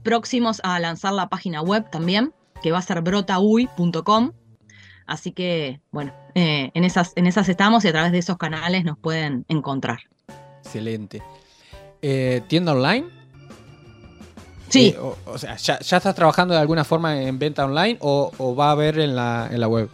próximos 0.03 0.61
a 0.64 0.81
lanzar 0.81 1.12
la 1.12 1.29
página 1.29 1.62
web 1.62 1.88
también, 1.90 2.33
que 2.62 2.72
va 2.72 2.79
a 2.79 2.83
ser 2.83 3.01
brotaui.com. 3.01 4.33
Así 5.07 5.33
que, 5.33 5.81
bueno, 5.91 6.12
eh, 6.35 6.71
en, 6.75 6.85
esas, 6.85 7.12
en 7.17 7.27
esas 7.27 7.49
estamos 7.49 7.85
y 7.85 7.88
a 7.88 7.93
través 7.93 8.12
de 8.12 8.19
esos 8.19 8.38
canales 8.38 8.85
nos 8.85 8.99
pueden 8.99 9.45
encontrar. 9.49 10.01
Excelente. 10.65 11.23
Eh, 12.01 12.43
¿Tienda 12.49 12.73
online? 12.73 13.07
Sí. 14.69 14.95
Eh, 14.97 14.99
o, 15.27 15.38
sea, 15.38 15.57
¿ya, 15.57 15.75
estás 15.75 16.15
trabajando 16.15 16.55
de 16.55 16.61
alguna 16.61 16.85
forma 16.85 17.21
en 17.21 17.38
venta 17.38 17.65
online 17.65 17.99
o, 18.01 18.55
va 18.59 18.69
a 18.69 18.71
haber 18.73 18.99
en 18.99 19.15
la, 19.15 19.49
en 19.51 19.61
la 19.61 19.69
web? 19.69 19.88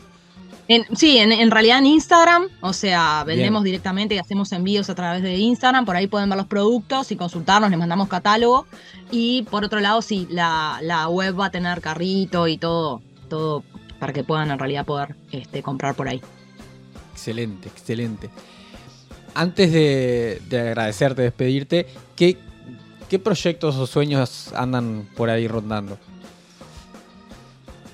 sí, 0.94 1.16
en, 1.16 1.50
realidad 1.50 1.78
en 1.78 1.86
Instagram, 1.86 2.46
o 2.60 2.74
sea, 2.74 3.24
vendemos 3.24 3.64
directamente 3.64 4.14
y 4.14 4.18
hacemos 4.18 4.52
envíos 4.52 4.90
a 4.90 4.94
través 4.94 5.22
de 5.22 5.34
Instagram, 5.36 5.86
por 5.86 5.96
ahí 5.96 6.06
pueden 6.06 6.28
ver 6.28 6.36
los 6.36 6.46
productos 6.46 7.10
y 7.10 7.16
consultarnos, 7.16 7.70
les 7.70 7.78
mandamos 7.78 8.08
catálogo. 8.08 8.66
Y 9.10 9.42
por 9.50 9.64
otro 9.64 9.80
lado, 9.80 10.02
sí, 10.02 10.28
la, 10.30 10.78
la 10.82 11.08
web 11.08 11.40
va 11.40 11.46
a 11.46 11.50
tener 11.50 11.80
carrito 11.80 12.46
y 12.46 12.58
todo, 12.58 13.00
todo 13.30 13.64
para 13.98 14.12
que 14.12 14.24
puedan 14.24 14.50
en 14.50 14.58
realidad 14.58 14.84
poder 14.84 15.16
este, 15.32 15.62
comprar 15.62 15.94
por 15.94 16.08
ahí. 16.08 16.20
Excelente, 17.12 17.68
excelente. 17.68 18.30
Antes 19.34 19.72
de, 19.72 20.40
agradecerte, 20.50 21.22
despedirte, 21.22 21.86
¿qué, 22.16 22.38
¿qué 23.08 23.18
proyectos 23.18 23.76
o 23.76 23.86
sueños 23.86 24.52
andan 24.54 25.08
por 25.16 25.30
ahí 25.30 25.46
rondando? 25.48 25.98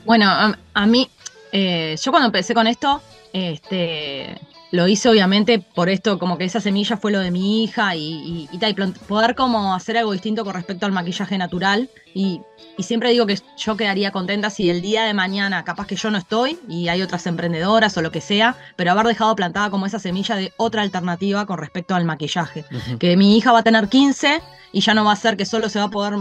Bueno, 0.04 0.26
a, 0.74 0.86
mí, 0.86 1.10
eh, 1.52 1.96
yo 2.00 2.10
cuando 2.10 2.26
empecé 2.26 2.54
con 2.54 2.66
esto, 2.66 3.00
este, 3.32 4.38
lo 4.74 4.88
hice 4.88 5.08
obviamente 5.08 5.60
por 5.60 5.88
esto, 5.88 6.18
como 6.18 6.36
que 6.36 6.44
esa 6.44 6.60
semilla 6.60 6.96
fue 6.96 7.12
lo 7.12 7.20
de 7.20 7.30
mi 7.30 7.62
hija 7.62 7.94
y, 7.94 8.48
y, 8.50 8.58
y 8.58 8.74
poder 9.06 9.36
como 9.36 9.72
hacer 9.72 9.96
algo 9.96 10.10
distinto 10.10 10.44
con 10.44 10.52
respecto 10.52 10.84
al 10.84 10.90
maquillaje 10.90 11.38
natural 11.38 11.88
y 12.14 12.40
siempre 12.78 13.10
digo 13.10 13.26
que 13.26 13.38
yo 13.56 13.76
quedaría 13.76 14.12
contenta 14.12 14.50
si 14.50 14.70
el 14.70 14.82
día 14.82 15.04
de 15.04 15.14
mañana, 15.14 15.64
capaz 15.64 15.86
que 15.86 15.96
yo 15.96 16.10
no 16.10 16.18
estoy 16.18 16.58
y 16.68 16.88
hay 16.88 17.02
otras 17.02 17.26
emprendedoras 17.26 17.96
o 17.96 18.02
lo 18.02 18.10
que 18.10 18.20
sea, 18.20 18.56
pero 18.76 18.92
haber 18.92 19.06
dejado 19.06 19.34
plantada 19.34 19.70
como 19.70 19.86
esa 19.86 19.98
semilla 19.98 20.36
de 20.36 20.52
otra 20.56 20.82
alternativa 20.82 21.46
con 21.46 21.58
respecto 21.58 21.94
al 21.94 22.04
maquillaje. 22.04 22.64
Que 22.98 23.16
mi 23.16 23.36
hija 23.36 23.52
va 23.52 23.60
a 23.60 23.62
tener 23.62 23.88
15 23.88 24.40
y 24.72 24.80
ya 24.80 24.94
no 24.94 25.04
va 25.04 25.12
a 25.12 25.16
ser 25.16 25.36
que 25.36 25.46
solo 25.46 25.68
se 25.68 25.78
va 25.78 25.86
a 25.86 25.90
poder 25.90 26.16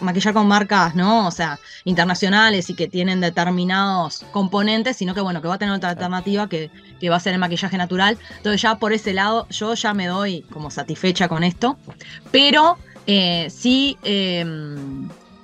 maquillar 0.00 0.34
con 0.34 0.46
marcas, 0.46 0.94
¿no? 0.94 1.26
O 1.26 1.30
sea, 1.32 1.58
internacionales 1.84 2.70
y 2.70 2.74
que 2.74 2.86
tienen 2.86 3.20
determinados 3.20 4.24
componentes, 4.30 4.96
sino 4.96 5.14
que 5.14 5.20
bueno, 5.20 5.42
que 5.42 5.48
va 5.48 5.54
a 5.54 5.58
tener 5.58 5.74
otra 5.74 5.90
alternativa 5.90 6.48
que, 6.48 6.70
que 7.00 7.10
va 7.10 7.16
a 7.16 7.20
ser 7.20 7.34
el 7.34 7.40
maquillaje 7.40 7.76
natural. 7.76 7.87
Entonces 7.88 8.62
ya 8.62 8.76
por 8.76 8.92
ese 8.92 9.12
lado 9.12 9.46
yo 9.50 9.74
ya 9.74 9.94
me 9.94 10.06
doy 10.06 10.42
como 10.50 10.70
satisfecha 10.70 11.28
con 11.28 11.44
esto. 11.44 11.78
Pero 12.30 12.78
eh, 13.06 13.48
sí... 13.50 13.96
Eh, 14.02 14.44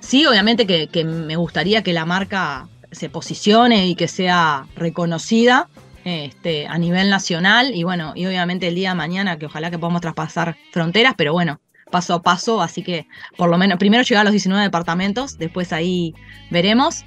Sí, 0.05 0.23
obviamente 0.27 0.67
que, 0.67 1.03
me 1.03 1.35
gustaría 1.35 1.81
que 1.81 1.91
la 1.91 2.05
marca 2.05 2.67
se 2.91 3.09
posicione 3.09 3.87
y 3.87 3.95
que 3.95 4.07
sea 4.07 4.67
reconocida 4.75 5.67
este, 6.03 6.67
a 6.67 6.77
nivel 6.77 7.09
nacional 7.09 7.73
y 7.73 7.83
bueno, 7.83 8.13
y 8.15 8.27
obviamente 8.27 8.67
el 8.67 8.75
día 8.75 8.89
de 8.89 8.95
mañana 8.95 9.39
que 9.39 9.47
ojalá 9.47 9.71
que 9.71 9.79
podamos 9.79 10.01
traspasar 10.01 10.57
fronteras, 10.71 11.15
pero 11.17 11.33
bueno, 11.33 11.59
paso 11.89 12.13
a 12.13 12.21
paso, 12.21 12.61
así 12.61 12.83
que 12.83 13.07
por 13.35 13.49
lo 13.49 13.57
menos 13.57 13.79
primero 13.79 14.03
llegar 14.03 14.21
a 14.21 14.25
los 14.25 14.33
19 14.33 14.63
departamentos, 14.63 15.39
después 15.39 15.73
ahí 15.73 16.13
veremos. 16.51 17.03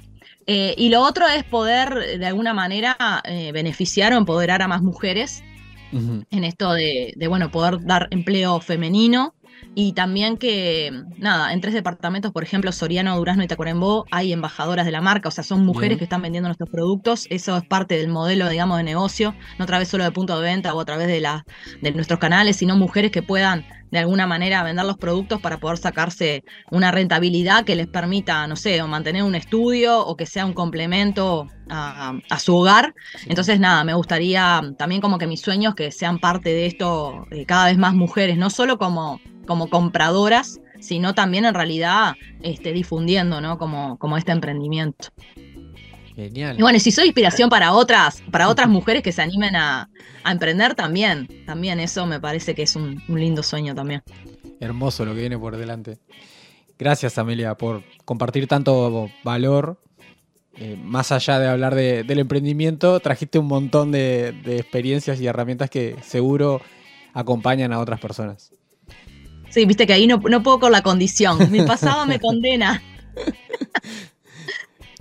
Eh, 0.51 0.73
y 0.79 0.89
lo 0.89 1.01
otro 1.01 1.27
es 1.27 1.43
poder 1.43 2.17
de 2.17 2.25
alguna 2.25 2.55
manera 2.55 2.97
eh, 3.23 3.51
beneficiar 3.51 4.13
o 4.13 4.17
empoderar 4.17 4.63
a 4.63 4.67
más 4.67 4.81
mujeres 4.81 5.43
en 5.91 6.43
esto 6.43 6.73
de, 6.73 7.13
de, 7.15 7.27
bueno, 7.27 7.51
poder 7.51 7.85
dar 7.85 8.07
empleo 8.09 8.59
femenino. 8.59 9.35
Y 9.75 9.93
también 9.93 10.37
que, 10.37 10.91
nada, 11.17 11.53
en 11.53 11.61
tres 11.61 11.75
departamentos, 11.75 12.31
por 12.31 12.41
ejemplo, 12.41 12.71
Soriano, 12.71 13.15
Durazno 13.15 13.43
y 13.43 13.47
Tacuarembó, 13.47 14.07
hay 14.09 14.33
embajadoras 14.33 14.87
de 14.87 14.91
la 14.91 15.01
marca, 15.01 15.29
o 15.29 15.31
sea, 15.31 15.43
son 15.43 15.63
mujeres 15.65 15.99
que 15.99 16.05
están 16.05 16.23
vendiendo 16.23 16.49
nuestros 16.49 16.69
productos. 16.71 17.27
Eso 17.29 17.55
es 17.55 17.63
parte 17.65 17.97
del 17.97 18.07
modelo, 18.07 18.49
digamos, 18.49 18.77
de 18.77 18.83
negocio, 18.83 19.35
no 19.59 19.65
a 19.65 19.67
través 19.67 19.87
solo 19.87 20.03
de 20.03 20.11
punto 20.11 20.35
de 20.39 20.45
venta 20.45 20.73
o 20.73 20.79
a 20.79 20.85
través 20.85 21.07
de, 21.07 21.19
la, 21.19 21.45
de 21.81 21.91
nuestros 21.91 22.19
canales, 22.19 22.55
sino 22.55 22.75
mujeres 22.75 23.11
que 23.11 23.21
puedan 23.21 23.65
de 23.91 23.99
alguna 23.99 24.27
manera 24.27 24.63
vender 24.63 24.85
los 24.85 24.97
productos 24.97 25.41
para 25.41 25.57
poder 25.57 25.77
sacarse 25.77 26.43
una 26.71 26.91
rentabilidad 26.91 27.65
que 27.65 27.75
les 27.75 27.87
permita, 27.87 28.45
no 28.47 28.55
sé, 28.55 28.81
o 28.81 28.87
mantener 28.87 29.23
un 29.23 29.35
estudio 29.35 29.99
o 30.05 30.15
que 30.15 30.25
sea 30.25 30.45
un 30.45 30.53
complemento 30.53 31.47
a, 31.69 32.13
su 32.39 32.55
hogar. 32.55 32.95
Entonces, 33.27 33.59
nada, 33.59 33.83
me 33.83 33.93
gustaría 33.93 34.61
también 34.77 35.01
como 35.01 35.17
que 35.17 35.27
mis 35.27 35.41
sueños 35.41 35.75
que 35.75 35.91
sean 35.91 36.19
parte 36.19 36.49
de 36.49 36.65
esto 36.65 37.27
eh, 37.31 37.45
cada 37.45 37.65
vez 37.65 37.77
más 37.77 37.93
mujeres, 37.93 38.37
no 38.37 38.49
solo 38.49 38.77
como 38.77 39.19
como 39.49 39.67
compradoras, 39.67 40.61
sino 40.79 41.15
también 41.15 41.43
en 41.43 41.55
realidad 41.55 42.13
este, 42.43 42.71
difundiendo, 42.71 43.41
¿no? 43.41 43.57
Como, 43.57 43.97
como 43.97 44.15
este 44.15 44.31
emprendimiento. 44.31 45.07
Genial. 46.19 46.59
Y 46.59 46.61
bueno, 46.61 46.79
si 46.79 46.91
soy 46.91 47.05
inspiración 47.05 47.49
para 47.49 47.71
otras, 47.71 48.21
para 48.29 48.49
otras 48.49 48.67
mujeres 48.67 49.03
que 49.03 49.13
se 49.13 49.21
animen 49.21 49.55
a, 49.55 49.89
emprender 50.25 50.75
también, 50.75 51.27
también 51.45 51.79
eso 51.79 52.05
me 52.05 52.19
parece 52.19 52.53
que 52.53 52.63
es 52.63 52.75
un, 52.75 53.01
lindo 53.07 53.41
sueño 53.41 53.73
también. 53.73 54.03
Hermoso 54.59 55.05
lo 55.05 55.15
que 55.15 55.21
viene 55.21 55.37
por 55.37 55.55
delante. 55.55 55.97
Gracias, 56.77 57.17
Amelia, 57.17 57.55
por 57.55 57.83
compartir 58.03 58.47
tanto 58.47 59.09
valor. 59.23 59.79
Eh, 60.57 60.77
más 60.83 61.13
allá 61.13 61.39
de 61.39 61.47
hablar 61.47 61.73
del 61.73 62.19
emprendimiento, 62.19 62.99
trajiste 62.99 63.39
un 63.39 63.47
montón 63.47 63.93
de 63.93 64.35
experiencias 64.45 65.21
y 65.21 65.27
herramientas 65.27 65.69
que 65.69 65.95
seguro 66.01 66.61
acompañan 67.13 67.71
a 67.71 67.79
otras 67.79 68.01
personas. 68.01 68.51
Sí, 69.49 69.65
viste 69.65 69.87
que 69.87 69.93
ahí 69.93 70.05
no, 70.05 70.17
no 70.17 70.43
puedo 70.43 70.59
con 70.59 70.73
la 70.73 70.81
condición. 70.81 71.49
Mi 71.49 71.61
pasado 71.61 72.05
me 72.05 72.19
condena. 72.19 72.83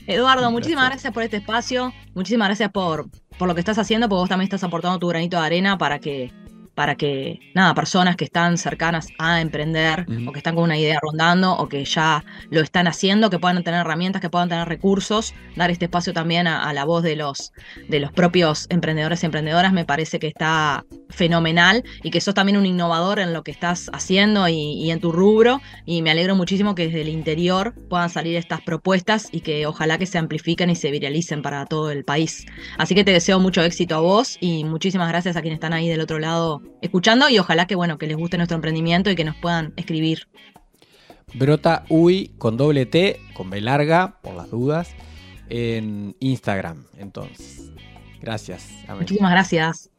Eduardo, 0.09 0.51
muchísimas 0.51 0.87
gracias 0.87 1.13
por 1.13 1.23
este 1.23 1.37
espacio. 1.37 1.93
Muchísimas 2.15 2.49
gracias 2.49 2.71
por, 2.73 3.11
por 3.39 3.47
lo 3.47 3.55
que 3.55 3.61
estás 3.61 3.79
haciendo, 3.79 4.09
porque 4.09 4.21
vos 4.21 4.29
también 4.31 4.47
estás 4.47 4.65
aportando 4.65 4.99
tu 4.99 5.07
granito 5.07 5.39
de 5.39 5.45
arena 5.45 5.77
para 5.77 5.99
que 5.99 6.33
para 6.79 6.95
que, 6.95 7.41
nada, 7.57 7.75
personas 7.75 8.15
que 8.15 8.25
están 8.25 8.57
cercanas 8.57 9.09
a 9.19 9.41
emprender 9.41 10.07
o 10.29 10.31
que 10.31 10.39
están 10.39 10.55
con 10.55 10.63
una 10.63 10.79
idea 10.79 11.01
rondando 11.03 11.57
o 11.57 11.69
que 11.69 11.85
ya 11.85 12.25
lo 12.51 12.61
están 12.61 12.87
haciendo, 12.87 13.31
que 13.31 13.41
puedan 13.41 13.65
tener 13.65 13.81
herramientas, 13.81 14.23
que 14.23 14.31
puedan 14.31 14.49
tener 14.49 14.69
recursos, 14.69 15.35
dar 15.57 15.73
este 15.73 15.87
espacio 15.87 16.13
también 16.13 16.47
a, 16.47 16.73
la 16.73 16.85
voz 16.85 17.03
de 17.03 17.17
los, 17.17 17.53
de 17.89 17.99
los 17.99 18.13
propios 18.13 18.69
emprendedores 18.71 19.25
y 19.25 19.27
emprendedoras, 19.27 19.73
me 19.73 19.85
parece 19.85 20.21
que 20.21 20.29
está 20.29 20.85
fenomenal 21.09 21.83
y 22.05 22.13
que 22.13 22.21
sos 22.21 22.35
también 22.35 22.57
un 22.57 22.65
innovador 22.65 23.19
en 23.19 23.33
lo 23.33 23.43
que 23.43 23.51
estás 23.51 23.91
haciendo 23.93 24.47
y, 24.47 24.89
en 24.89 25.01
tu 25.01 25.11
rubro 25.11 25.61
y 25.85 26.03
me 26.03 26.13
alegro 26.13 26.37
muchísimo 26.37 26.77
que 26.77 26.87
desde 26.87 27.01
el 27.01 27.09
interior 27.09 27.75
puedan 27.91 28.09
salir 28.09 28.37
estas 28.37 28.61
propuestas 28.61 29.31
y 29.33 29.41
que 29.41 29.67
ojalá 29.67 29.99
que 29.99 30.07
se 30.07 30.17
amplifiquen 30.17 30.71
y 30.71 30.77
se 30.77 30.93
viralicen 30.93 31.43
para 31.43 31.67
todo 31.67 31.91
el 31.91 32.05
país. 32.05 32.47
Así 32.79 32.95
que 32.95 33.03
te 33.03 33.13
deseo 33.13 33.41
mucho 33.41 33.65
éxito 33.65 33.97
a 33.97 33.99
vos 33.99 34.39
y 34.41 34.63
muchísimas 34.63 35.09
gracias 35.09 35.37
a 35.37 35.41
quienes 35.41 35.57
están 35.57 35.73
ahí 35.73 35.89
del 35.89 36.03
otro 36.03 36.21
lado 36.21 36.63
escuchando 36.81 37.29
y 37.29 37.39
ojalá 37.39 37.67
que 37.67 37.75
bueno, 37.75 37.99
que 37.99 38.07
les 38.07 38.17
guste 38.17 38.37
nuestro 38.37 38.57
emprendimiento 38.57 39.11
y 39.11 39.17
que 39.17 39.25
nos 39.25 39.37
puedan 39.37 39.73
escribir. 39.77 40.29
Brota 41.35 41.85
Uy 41.89 42.33
con 42.39 42.57
doble 42.57 42.87
T, 42.87 43.21
con 43.35 43.51
B 43.51 43.61
larga, 43.61 44.19
por 44.23 44.35
las 44.35 44.51
dudas, 44.51 44.95
en 45.49 46.17
Instagram. 46.21 46.87
Entonces, 46.97 47.71
gracias. 48.21 48.69
Muchísimas 48.89 49.31
gracias. 49.31 49.91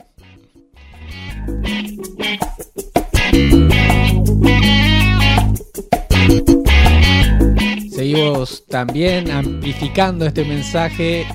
Seguimos 7.91 8.65
también 8.65 9.29
amplificando 9.29 10.25
este 10.25 10.45
mensaje, 10.45 11.27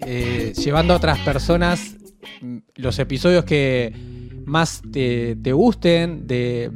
eh, 0.00 0.52
llevando 0.56 0.94
a 0.94 0.96
otras 0.96 1.18
personas 1.18 1.94
mm, 2.40 2.58
los 2.76 2.98
episodios 2.98 3.44
que 3.44 3.92
más 4.46 4.80
te, 4.90 5.34
gusten 5.52 6.26
de, 6.26 6.70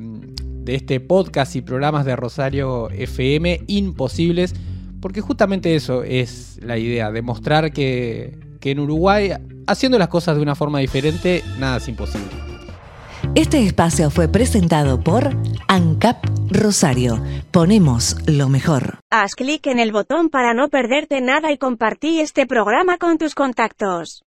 este 0.66 1.00
podcast 1.00 1.56
y 1.56 1.62
programas 1.62 2.04
de 2.04 2.14
Rosario 2.14 2.90
FM 2.90 3.62
imposibles, 3.66 4.54
porque 5.00 5.20
justamente 5.20 5.74
eso 5.74 6.02
es 6.02 6.58
la 6.62 6.76
idea, 6.76 7.10
demostrar 7.10 7.72
que, 7.72 8.38
que 8.60 8.72
en 8.72 8.80
Uruguay, 8.80 9.32
haciendo 9.66 9.98
las 9.98 10.08
cosas 10.08 10.36
de 10.36 10.42
una 10.42 10.54
forma 10.54 10.80
diferente, 10.80 11.42
nada 11.58 11.78
es 11.78 11.88
imposible. 11.88 12.28
Este 13.34 13.64
espacio 13.64 14.10
fue 14.10 14.28
presentado 14.28 15.00
por 15.00 15.30
ANCAP 15.68 16.24
Rosario. 16.50 17.22
Ponemos 17.52 18.16
lo 18.26 18.48
mejor. 18.48 18.98
Haz 19.10 19.34
clic 19.34 19.66
en 19.66 19.78
el 19.78 19.92
botón 19.92 20.30
para 20.30 20.52
no 20.52 20.68
perderte 20.68 21.20
nada 21.20 21.52
y 21.52 21.58
compartí 21.58 22.20
este 22.20 22.46
programa 22.46 22.98
con 22.98 23.18
tus 23.18 23.34
contactos. 23.34 24.24